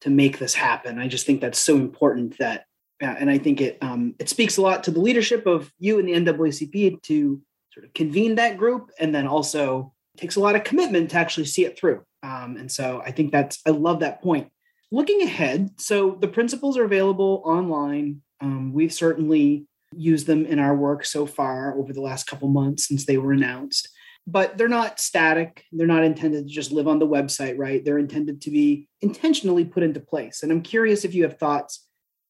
to 0.01 0.11
make 0.11 0.41
this 0.41 0.53
happen. 0.53 0.99
I 0.99 1.07
just 1.07 1.27
think 1.27 1.41
that's 1.41 1.61
so 1.61 1.77
important 1.77 2.37
that, 2.39 2.65
and 3.01 3.31
I 3.31 3.39
think 3.39 3.61
it 3.61 3.79
um, 3.81 4.17
it 4.19 4.29
speaks 4.29 4.57
a 4.57 4.63
lot 4.63 4.83
to 4.85 4.91
the 4.91 4.99
leadership 4.99 5.47
of 5.47 5.71
you 5.79 6.01
and 6.01 6.09
the 6.09 6.33
NAACP 6.33 7.01
to 7.03 7.41
sort 7.73 7.87
of 7.87 7.95
convene 7.95 8.35
that 8.35 8.59
group, 8.59 8.91
and 8.99 9.15
then 9.15 9.29
also 9.29 9.93
takes 10.17 10.35
a 10.35 10.41
lot 10.41 10.57
of 10.57 10.65
commitment 10.65 11.11
to 11.11 11.19
actually 11.19 11.47
see 11.47 11.65
it 11.65 11.79
through. 11.79 12.03
Um, 12.25 12.57
and 12.59 12.71
so 12.71 13.01
I 13.07 13.13
think 13.13 13.31
that's 13.31 13.61
I 13.65 13.71
love 13.71 14.01
that 14.01 14.21
point. 14.23 14.49
Looking 14.91 15.23
ahead, 15.23 15.71
so 15.77 16.19
the 16.21 16.27
principles 16.27 16.77
are 16.77 16.85
available 16.85 17.43
online. 17.45 18.23
Um, 18.41 18.73
we've 18.73 18.93
certainly 18.93 19.67
used 19.93 20.27
them 20.27 20.45
in 20.47 20.59
our 20.59 20.75
work 20.75 21.05
so 21.05 21.27
far 21.27 21.79
over 21.79 21.93
the 21.93 22.01
last 22.01 22.27
couple 22.27 22.49
months 22.49 22.89
since 22.89 23.07
they 23.07 23.19
were 23.19 23.33
announced 23.33 23.89
but 24.31 24.59
they're 24.59 24.69
not 24.69 25.01
static. 25.01 25.65
They're 25.73 25.87
not 25.87 26.05
intended 26.05 26.47
to 26.47 26.53
just 26.53 26.71
live 26.71 26.87
on 26.87 26.99
the 26.99 27.07
website, 27.07 27.57
right? 27.57 27.83
They're 27.83 27.99
intended 27.99 28.43
to 28.43 28.51
be 28.51 28.87
intentionally 29.01 29.65
put 29.65 29.83
into 29.83 30.01
place. 30.01 30.43
And 30.43 30.53
I'm 30.53 30.61
curious 30.61 31.07
if 31.07 31.15
you 31.15 31.23
have 31.23 31.39
thoughts 31.39 31.87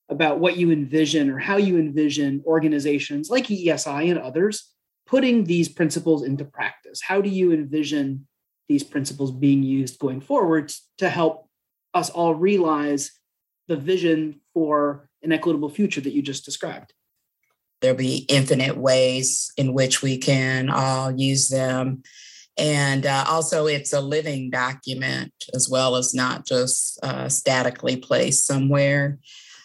about 0.09 0.39
what 0.39 0.57
you 0.57 0.71
envision 0.71 1.29
or 1.29 1.39
how 1.39 1.57
you 1.57 1.77
envision 1.77 2.41
organizations 2.47 3.31
like 3.31 3.49
EESI 3.49 4.11
and 4.11 4.19
others 4.21 4.73
putting 5.09 5.43
these 5.43 5.69
principles 5.69 6.23
into 6.23 6.45
practice. 6.45 7.01
How 7.03 7.21
do 7.21 7.29
you 7.29 7.53
envision 7.53 8.29
these 8.69 8.85
principles 8.85 9.33
being 9.33 9.65
used 9.65 9.99
going 9.99 10.21
forward 10.21 10.73
to 10.99 11.09
help 11.09 11.49
us 11.95 12.11
all 12.11 12.33
realize 12.33 13.11
the 13.67 13.77
vision 13.77 14.41
for 14.55 15.11
an 15.25 15.33
equitable 15.33 15.69
future 15.69 16.01
that 16.01 16.13
you 16.13 16.23
just 16.23 16.45
described? 16.45 16.93
There'll 17.81 17.97
be 17.97 18.27
infinite 18.29 18.77
ways 18.77 19.53
in 19.57 19.73
which 19.73 20.03
we 20.03 20.19
can 20.19 20.69
all 20.69 21.11
use 21.11 21.49
them. 21.49 22.03
And 22.57 23.07
uh, 23.07 23.25
also, 23.29 23.67
it's 23.67 23.93
a 23.93 24.01
living 24.01 24.51
document 24.51 25.33
as 25.55 25.69
well 25.69 25.95
as 25.95 26.13
not 26.13 26.45
just 26.45 26.99
uh, 27.05 27.29
statically 27.29 27.97
placed 27.97 28.47
somewhere. 28.47 29.19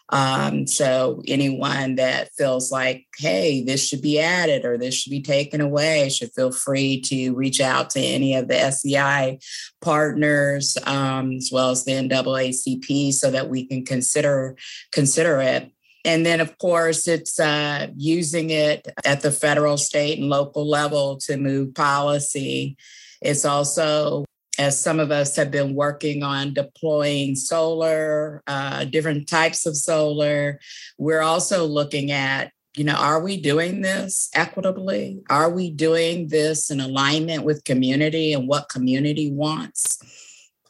Um, 0.09 0.67
so, 0.67 1.23
anyone 1.27 1.95
that 1.95 2.29
feels 2.37 2.71
like, 2.71 3.07
hey, 3.17 3.63
this 3.63 3.87
should 3.87 4.03
be 4.03 4.19
added 4.19 4.63
or 4.63 4.77
this 4.77 4.93
should 4.93 5.09
be 5.09 5.23
taken 5.23 5.59
away, 5.59 6.07
should 6.09 6.31
feel 6.33 6.51
free 6.51 7.01
to 7.01 7.33
reach 7.33 7.59
out 7.59 7.89
to 7.91 7.99
any 7.99 8.35
of 8.35 8.47
the 8.47 8.69
SEI 8.69 9.39
partners 9.81 10.77
um, 10.83 11.31
as 11.37 11.49
well 11.51 11.71
as 11.71 11.85
the 11.85 11.93
NAACP 11.93 13.11
so 13.11 13.31
that 13.31 13.49
we 13.49 13.65
can 13.65 13.83
consider 13.83 14.55
consider 14.91 15.41
it. 15.41 15.71
And 16.05 16.25
then, 16.25 16.41
of 16.41 16.57
course, 16.57 17.07
it's 17.07 17.39
uh, 17.39 17.87
using 17.95 18.49
it 18.49 18.87
at 19.05 19.21
the 19.21 19.31
federal, 19.31 19.77
state, 19.77 20.19
and 20.19 20.29
local 20.29 20.67
level 20.67 21.17
to 21.19 21.37
move 21.37 21.73
policy. 21.73 22.75
It's 23.21 23.45
also, 23.45 24.25
as 24.59 24.79
some 24.79 24.99
of 24.99 25.11
us 25.11 25.35
have 25.37 25.49
been 25.49 25.75
working 25.75 26.21
on 26.21 26.53
deploying 26.53 27.35
solar, 27.35 28.43
uh, 28.47 28.83
different 28.85 29.29
types 29.29 29.65
of 29.65 29.77
solar, 29.77 30.59
we're 30.97 31.21
also 31.21 31.65
looking 31.65 32.11
at 32.11 32.51
you 32.75 32.83
know, 32.83 32.95
are 32.95 33.21
we 33.21 33.37
doing 33.37 33.81
this 33.81 34.31
equitably? 34.33 35.21
Are 35.29 35.49
we 35.49 35.69
doing 35.69 36.29
this 36.29 36.71
in 36.71 36.79
alignment 36.79 37.43
with 37.43 37.63
community 37.63 38.33
and 38.33 38.47
what 38.47 38.67
community 38.67 39.31
wants? 39.31 39.99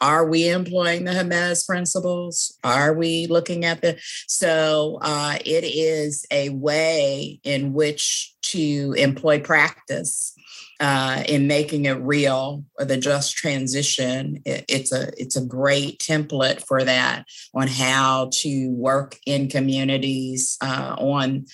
Are 0.02 0.28
we 0.28 0.50
employing 0.50 1.06
the 1.06 1.12
Jemez 1.12 1.66
principles? 1.66 2.58
Are 2.64 2.94
we 2.94 3.28
looking 3.28 3.66
at 3.66 3.82
the 3.82 4.00
so 4.28 5.00
uh, 5.02 5.38
it 5.46 5.64
is 5.64 6.26
a 6.32 6.50
way 6.50 7.40
in 7.44 7.74
which 7.74 8.36
to 8.44 8.94
employ 8.98 9.40
practice 9.40 10.34
uh, 10.80 11.24
in 11.28 11.48
making 11.48 11.86
it 11.86 11.94
real 12.02 12.66
or 12.78 12.86
the 12.86 12.98
just 12.98 13.36
transition 13.36 14.42
it, 14.46 14.66
it's 14.68 14.92
a 14.92 15.12
it's 15.18 15.38
a 15.38 15.46
great 15.46 16.00
template 16.00 16.66
for 16.66 16.84
that 16.84 17.26
on 17.54 17.68
how 17.68 18.30
to 18.34 18.70
work 18.72 19.18
in 19.26 19.48
communities 19.48 20.58
uh, 20.62 20.96
on 20.98 21.46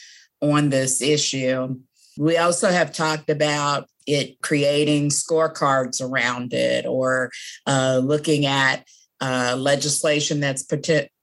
on 0.41 0.69
this 0.69 1.01
issue 1.01 1.77
we 2.19 2.35
also 2.35 2.69
have 2.69 2.91
talked 2.91 3.29
about 3.29 3.87
it 4.05 4.41
creating 4.41 5.07
scorecards 5.07 6.01
around 6.01 6.53
it 6.53 6.85
or 6.85 7.31
uh, 7.65 8.01
looking 8.03 8.45
at 8.45 8.83
uh, 9.21 9.55
legislation 9.57 10.41
that's 10.41 10.65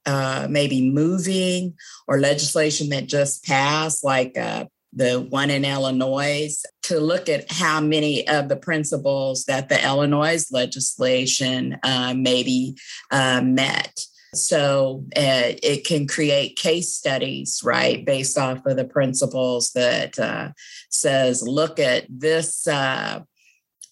uh, 0.07 0.47
maybe 0.49 0.89
moving 0.89 1.75
or 2.07 2.19
legislation 2.19 2.89
that 2.89 3.05
just 3.05 3.45
passed, 3.45 4.03
like 4.03 4.35
uh, 4.37 4.65
the 4.91 5.19
one 5.29 5.51
in 5.51 5.65
Illinois, 5.65 6.49
to 6.83 6.99
look 6.99 7.29
at 7.29 7.51
how 7.51 7.79
many 7.79 8.27
of 8.27 8.49
the 8.49 8.55
principles 8.55 9.45
that 9.45 9.69
the 9.69 9.83
Illinois 9.85 10.43
legislation 10.51 11.77
uh, 11.83 12.15
maybe 12.17 12.75
uh, 13.11 13.41
met. 13.43 13.99
So 14.45 15.05
uh, 15.15 15.55
it 15.63 15.85
can 15.85 16.07
create 16.07 16.57
case 16.57 16.93
studies, 16.93 17.61
right, 17.63 18.05
based 18.05 18.37
off 18.37 18.65
of 18.65 18.77
the 18.77 18.85
principles 18.85 19.71
that 19.71 20.17
uh, 20.19 20.49
says, 20.89 21.41
look 21.41 21.79
at 21.79 22.05
this 22.09 22.67
uh, 22.67 23.21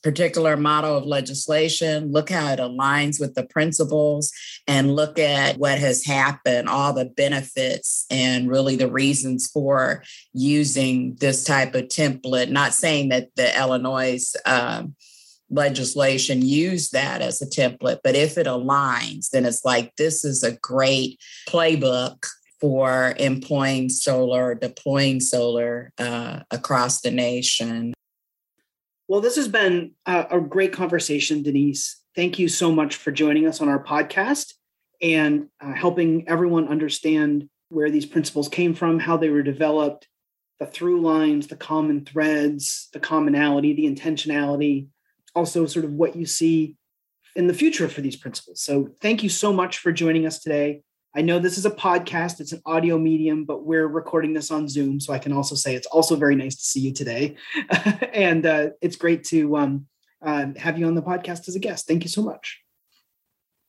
particular 0.05 0.55
model 0.55 0.95
of 0.95 1.03
legislation, 1.03 2.12
look 2.12 2.29
how 2.29 2.53
it 2.53 2.60
aligns 2.60 3.19
with 3.19 3.34
the 3.34 3.45
principles, 3.47 4.31
and 4.67 4.95
look 4.95 5.17
at 5.17 5.58
what 5.58 5.79
has 5.79 6.05
happened, 6.05 6.69
all 6.69 6.93
the 6.93 7.05
benefits, 7.05 8.05
and 8.12 8.47
really 8.47 8.75
the 8.75 8.91
reasons 8.91 9.49
for 9.49 10.03
using 10.31 11.15
this 11.15 11.43
type 11.43 11.73
of 11.73 11.86
template. 11.86 12.51
Not 12.51 12.75
saying 12.75 13.10
that 13.10 13.36
the 13.36 13.60
Illinois 13.60 14.23
um, 14.45 14.95
legislation 15.49 16.41
use 16.41 16.89
that 16.89 17.21
as 17.21 17.41
a 17.41 17.45
template, 17.45 17.99
but 18.03 18.15
if 18.15 18.38
it 18.38 18.47
aligns, 18.47 19.29
then 19.29 19.45
it's 19.45 19.63
like 19.63 19.95
this 19.95 20.25
is 20.25 20.43
a 20.43 20.58
great 20.58 21.19
playbook 21.47 22.25
for 22.60 23.13
employing 23.19 23.89
solar, 23.89 24.55
deploying 24.55 25.19
solar 25.19 25.91
uh, 25.97 26.39
across 26.51 27.01
the 27.01 27.12
nation. 27.12 27.93
Well, 29.08 29.21
this 29.21 29.36
has 29.36 29.47
been 29.47 29.91
a, 30.05 30.25
a 30.31 30.41
great 30.41 30.73
conversation, 30.73 31.43
Denise. 31.43 32.01
Thank 32.15 32.39
you 32.39 32.47
so 32.47 32.71
much 32.71 32.95
for 32.95 33.12
joining 33.12 33.45
us 33.45 33.62
on 33.62 33.69
our 33.69 33.84
podcast 33.84 34.53
and 35.01 35.47
uh, 35.62 35.73
helping 35.73 36.27
everyone 36.27 36.67
understand 36.67 37.49
where 37.69 37.91
these 37.91 38.05
principles 38.05 38.49
came 38.49 38.73
from, 38.73 38.99
how 38.99 39.17
they 39.17 39.29
were 39.29 39.43
developed, 39.43 40.08
the 40.60 40.65
through 40.65 41.01
lines, 41.01 41.47
the 41.47 41.55
common 41.55 42.05
threads, 42.05 42.88
the 42.93 42.99
commonality, 42.99 43.73
the 43.73 43.86
intentionality, 43.86 44.88
also 45.35 45.65
sort 45.65 45.85
of 45.85 45.91
what 45.91 46.15
you 46.15 46.25
see 46.25 46.75
in 47.35 47.47
the 47.47 47.53
future 47.53 47.87
for 47.89 48.01
these 48.01 48.15
principles. 48.15 48.61
So, 48.61 48.89
thank 49.01 49.23
you 49.23 49.29
so 49.29 49.51
much 49.51 49.79
for 49.79 49.91
joining 49.91 50.25
us 50.25 50.39
today. 50.39 50.81
I 51.15 51.21
know 51.21 51.39
this 51.39 51.57
is 51.57 51.65
a 51.65 51.71
podcast, 51.71 52.41
it's 52.41 52.51
an 52.51 52.61
audio 52.65 52.97
medium, 52.97 53.45
but 53.45 53.65
we're 53.65 53.87
recording 53.87 54.33
this 54.33 54.51
on 54.51 54.67
Zoom. 54.67 54.99
So 54.99 55.13
I 55.13 55.19
can 55.19 55.31
also 55.31 55.55
say 55.55 55.73
it's 55.73 55.87
also 55.87 56.17
very 56.17 56.35
nice 56.35 56.55
to 56.55 56.63
see 56.63 56.81
you 56.81 56.91
today. 56.91 57.37
and 58.13 58.45
uh, 58.45 58.69
it's 58.81 58.97
great 58.97 59.23
to 59.25 59.55
um, 59.55 59.87
uh, 60.21 60.47
have 60.57 60.77
you 60.77 60.85
on 60.85 60.95
the 60.95 61.01
podcast 61.01 61.47
as 61.47 61.55
a 61.55 61.59
guest. 61.59 61.87
Thank 61.87 62.03
you 62.03 62.09
so 62.09 62.21
much. 62.21 62.59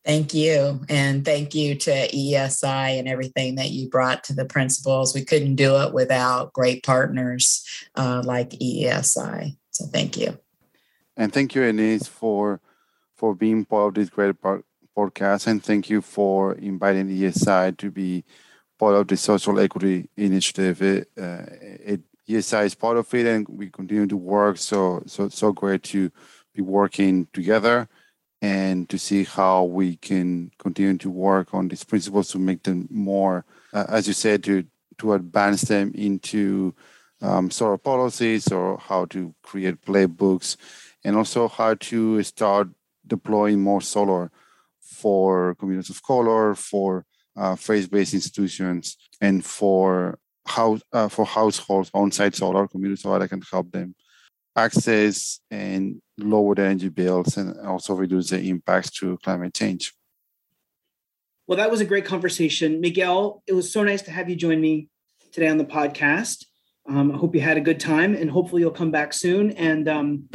Thank 0.05 0.35
you. 0.35 0.81
And 0.89 1.25
thank 1.25 1.55
you 1.55 1.77
to 1.77 2.09
ESI 2.09 2.99
and 2.99 3.09
everything 3.09 3.57
that 3.57 3.71
you 3.71 3.89
brought 3.89 4.25
to 4.25 4.35
the 4.35 4.45
principles. 4.45 5.15
We 5.15 5.25
couldn't 5.25 5.57
do 5.57 5.77
it 5.83 5.95
without 5.95 6.53
great 6.53 6.85
partners 6.85 7.65
uh, 7.95 8.23
like 8.25 8.51
ESI. 8.51 9.57
So 9.71 9.87
thank 9.87 10.17
you. 10.17 10.39
And 11.17 11.33
thank 11.33 11.55
you, 11.55 11.63
Denise, 11.63 12.07
for 12.07 12.61
for 13.17 13.35
being 13.35 13.65
part 13.65 13.89
of 13.89 13.95
this 13.95 14.11
great 14.11 14.37
podcast, 14.97 15.47
and 15.47 15.63
thank 15.63 15.89
you 15.89 16.03
for 16.03 16.55
inviting 16.55 17.09
ESI 17.09 17.77
to 17.79 17.91
be 17.91 18.25
part 18.79 18.95
of 18.95 19.09
the 19.09 19.17
social 19.17 19.59
equity 19.59 20.11
initiative. 20.17 20.83
It, 20.83 21.09
uh, 21.19 21.47
it, 21.51 22.01
ESI 22.29 22.67
is 22.67 22.75
part 22.75 22.99
of 22.99 23.13
it, 23.15 23.27
and 23.27 23.49
we 23.49 23.71
continue 23.71 24.07
to 24.07 24.17
work. 24.17 24.59
So, 24.59 25.03
so, 25.07 25.29
so 25.29 25.53
great 25.53 25.83
to 25.85 26.11
be 26.55 26.61
working 26.61 27.27
together 27.33 27.89
and 28.43 28.89
to 28.91 28.99
see 28.99 29.25
how 29.25 29.65
we 29.65 29.97
can 29.97 30.51
continue 30.59 30.99
to 30.99 31.11
work 31.11 31.55
on 31.55 31.69
these 31.69 31.85
principles 31.85 32.31
to 32.31 32.39
make 32.39 32.63
them 32.65 32.87
more, 32.91 33.45
uh, 33.73 33.87
as 33.89 34.07
you 34.07 34.13
said, 34.13 34.45
to 34.45 34.65
to 34.99 35.13
advance 35.13 35.63
them 35.63 35.93
into 35.95 36.75
um, 37.21 37.51
sort 37.51 37.75
of 37.75 37.83
policies 37.83 38.49
or 38.49 38.79
how 38.79 39.05
to 39.07 39.35
create 39.43 39.81
playbooks, 39.83 40.57
and 41.07 41.17
also 41.17 41.47
how 41.47 41.73
to 41.75 42.21
start 42.25 42.69
deploying 43.07 43.61
more 43.61 43.81
solar 43.81 44.33
for 44.83 45.55
communities 45.55 45.89
of 45.89 46.03
color, 46.03 46.55
for 46.57 47.07
uh, 47.37 47.55
faith-based 47.55 48.13
institutions, 48.13 48.97
and 49.21 49.45
for 49.45 50.19
house 50.49 50.83
uh, 50.93 51.09
for 51.09 51.25
households 51.25 51.91
on-site 51.95 52.35
solar 52.35 52.67
community 52.67 53.01
solar 53.01 53.21
that 53.21 53.29
can 53.29 53.43
help 53.53 53.71
them 53.71 53.95
access 54.57 55.41
and 55.51 56.01
lower 56.19 56.55
the 56.55 56.63
energy 56.63 56.89
bills 56.89 57.37
and 57.37 57.57
also 57.61 57.95
reduce 57.95 58.31
the 58.31 58.41
impacts 58.49 58.91
to 58.91 59.17
climate 59.19 59.55
change. 59.55 59.93
Well, 61.47 61.59
that 61.59 61.71
was 61.71 61.81
a 61.81 61.85
great 61.85 62.05
conversation. 62.05 62.81
Miguel, 62.81 63.43
it 63.47 63.53
was 63.53 63.73
so 63.73 63.85
nice 63.85 64.03
to 64.03 64.11
have 64.11 64.29
you 64.29 64.35
join 64.35 64.61
me 64.61 64.89
today 65.31 65.49
on 65.49 65.59
the 65.59 65.65
podcast. 65.65 66.47
Um, 66.89 67.13
I 67.13 67.17
hope 67.17 67.35
you 67.35 67.41
had 67.41 67.57
a 67.57 67.61
good 67.61 67.79
time 67.79 68.15
and 68.15 68.31
hopefully 68.31 68.63
you'll 68.63 68.71
come 68.71 68.91
back 68.91 69.13
soon 69.13 69.53
and 69.53 69.89
um, 69.89 70.29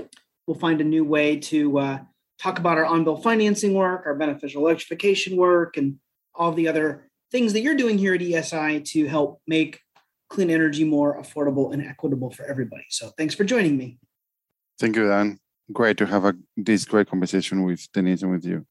we'll 0.48 0.58
find 0.58 0.82
a 0.82 0.86
new 0.86 1.04
way 1.04 1.38
to 1.38 1.78
uh, 1.80 2.00
talk 2.40 2.60
about 2.60 2.78
our 2.78 2.86
on-bill 2.86 3.18
financing 3.18 3.74
work, 3.74 4.04
our 4.06 4.16
beneficial 4.16 4.66
electrification 4.66 5.38
work, 5.38 5.78
and 5.78 5.98
all 6.34 6.52
the 6.52 6.68
other 6.68 7.08
things 7.32 7.54
that 7.54 7.62
you're 7.62 7.76
doing 7.76 7.98
here 7.98 8.14
at 8.14 8.22
ESI 8.22 8.84
to 8.86 9.08
help 9.08 9.42
make 9.48 9.80
clean 10.30 10.50
energy 10.50 10.84
more 10.84 11.22
affordable 11.22 11.74
and 11.74 11.86
equitable 11.86 12.32
for 12.32 12.46
everybody. 12.46 12.86
So 12.90 13.12
thanks 13.18 13.36
for 13.36 13.44
joining 13.44 13.78
me. 13.78 14.00
Thank 14.80 14.96
you, 14.96 15.08
Dan. 15.08 15.38
Great 15.72 15.98
to 15.98 16.06
have 16.06 16.26
a, 16.26 16.34
this 16.58 16.86
great 16.86 17.10
conversation 17.10 17.64
with 17.64 17.88
Denise 17.94 18.24
and 18.24 18.32
with 18.32 18.46
you. 18.46 18.66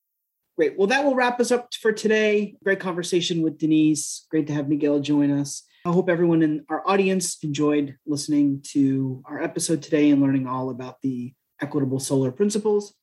Great. 0.56 0.76
Well, 0.76 0.88
that 0.88 1.04
will 1.04 1.14
wrap 1.14 1.40
us 1.40 1.50
up 1.50 1.72
for 1.74 1.92
today. 1.92 2.56
Great 2.62 2.80
conversation 2.80 3.40
with 3.42 3.56
Denise. 3.56 4.26
Great 4.30 4.46
to 4.48 4.52
have 4.52 4.68
Miguel 4.68 5.00
join 5.00 5.30
us. 5.30 5.62
I 5.86 5.92
hope 5.92 6.10
everyone 6.10 6.42
in 6.42 6.64
our 6.68 6.86
audience 6.86 7.38
enjoyed 7.42 7.96
listening 8.06 8.60
to 8.72 9.22
our 9.24 9.42
episode 9.42 9.82
today 9.82 10.10
and 10.10 10.20
learning 10.20 10.46
all 10.46 10.68
about 10.68 11.00
the 11.00 11.32
equitable 11.60 12.00
solar 12.00 12.30
principles. 12.30 12.94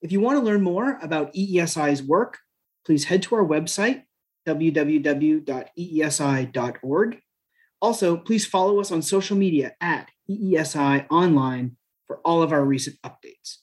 If 0.00 0.12
you 0.12 0.20
want 0.20 0.38
to 0.38 0.44
learn 0.44 0.62
more 0.62 0.98
about 1.02 1.34
EESI's 1.34 2.02
work, 2.02 2.38
please 2.84 3.04
head 3.04 3.22
to 3.24 3.34
our 3.34 3.44
website, 3.44 4.02
www.eesi.org. 4.46 5.50
Also, 7.80 8.16
please 8.16 8.44
follow 8.46 8.80
us 8.80 8.90
on 8.90 9.02
social 9.02 9.36
media 9.36 9.74
at 9.80 10.08
EESI 10.30 11.06
Online 11.10 11.76
for 12.06 12.18
all 12.24 12.42
of 12.42 12.52
our 12.52 12.64
recent 12.64 12.96
updates. 13.04 13.58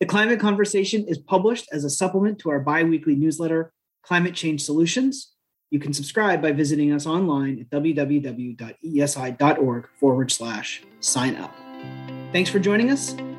The 0.00 0.06
Climate 0.06 0.38
Conversation 0.38 1.04
is 1.08 1.18
published 1.18 1.68
as 1.72 1.84
a 1.84 1.90
supplement 1.90 2.38
to 2.40 2.50
our 2.50 2.60
biweekly 2.60 3.16
newsletter, 3.16 3.72
Climate 4.02 4.34
Change 4.34 4.62
Solutions. 4.62 5.32
You 5.70 5.78
can 5.78 5.92
subscribe 5.92 6.40
by 6.40 6.52
visiting 6.52 6.92
us 6.92 7.06
online 7.06 7.60
at 7.60 7.68
www.eesi.org 7.70 8.58
forward 9.98 10.30
slash 10.30 10.82
sign 11.00 11.36
up. 11.36 11.54
Thanks 12.32 12.50
for 12.50 12.58
joining 12.58 12.90
us, 12.90 13.14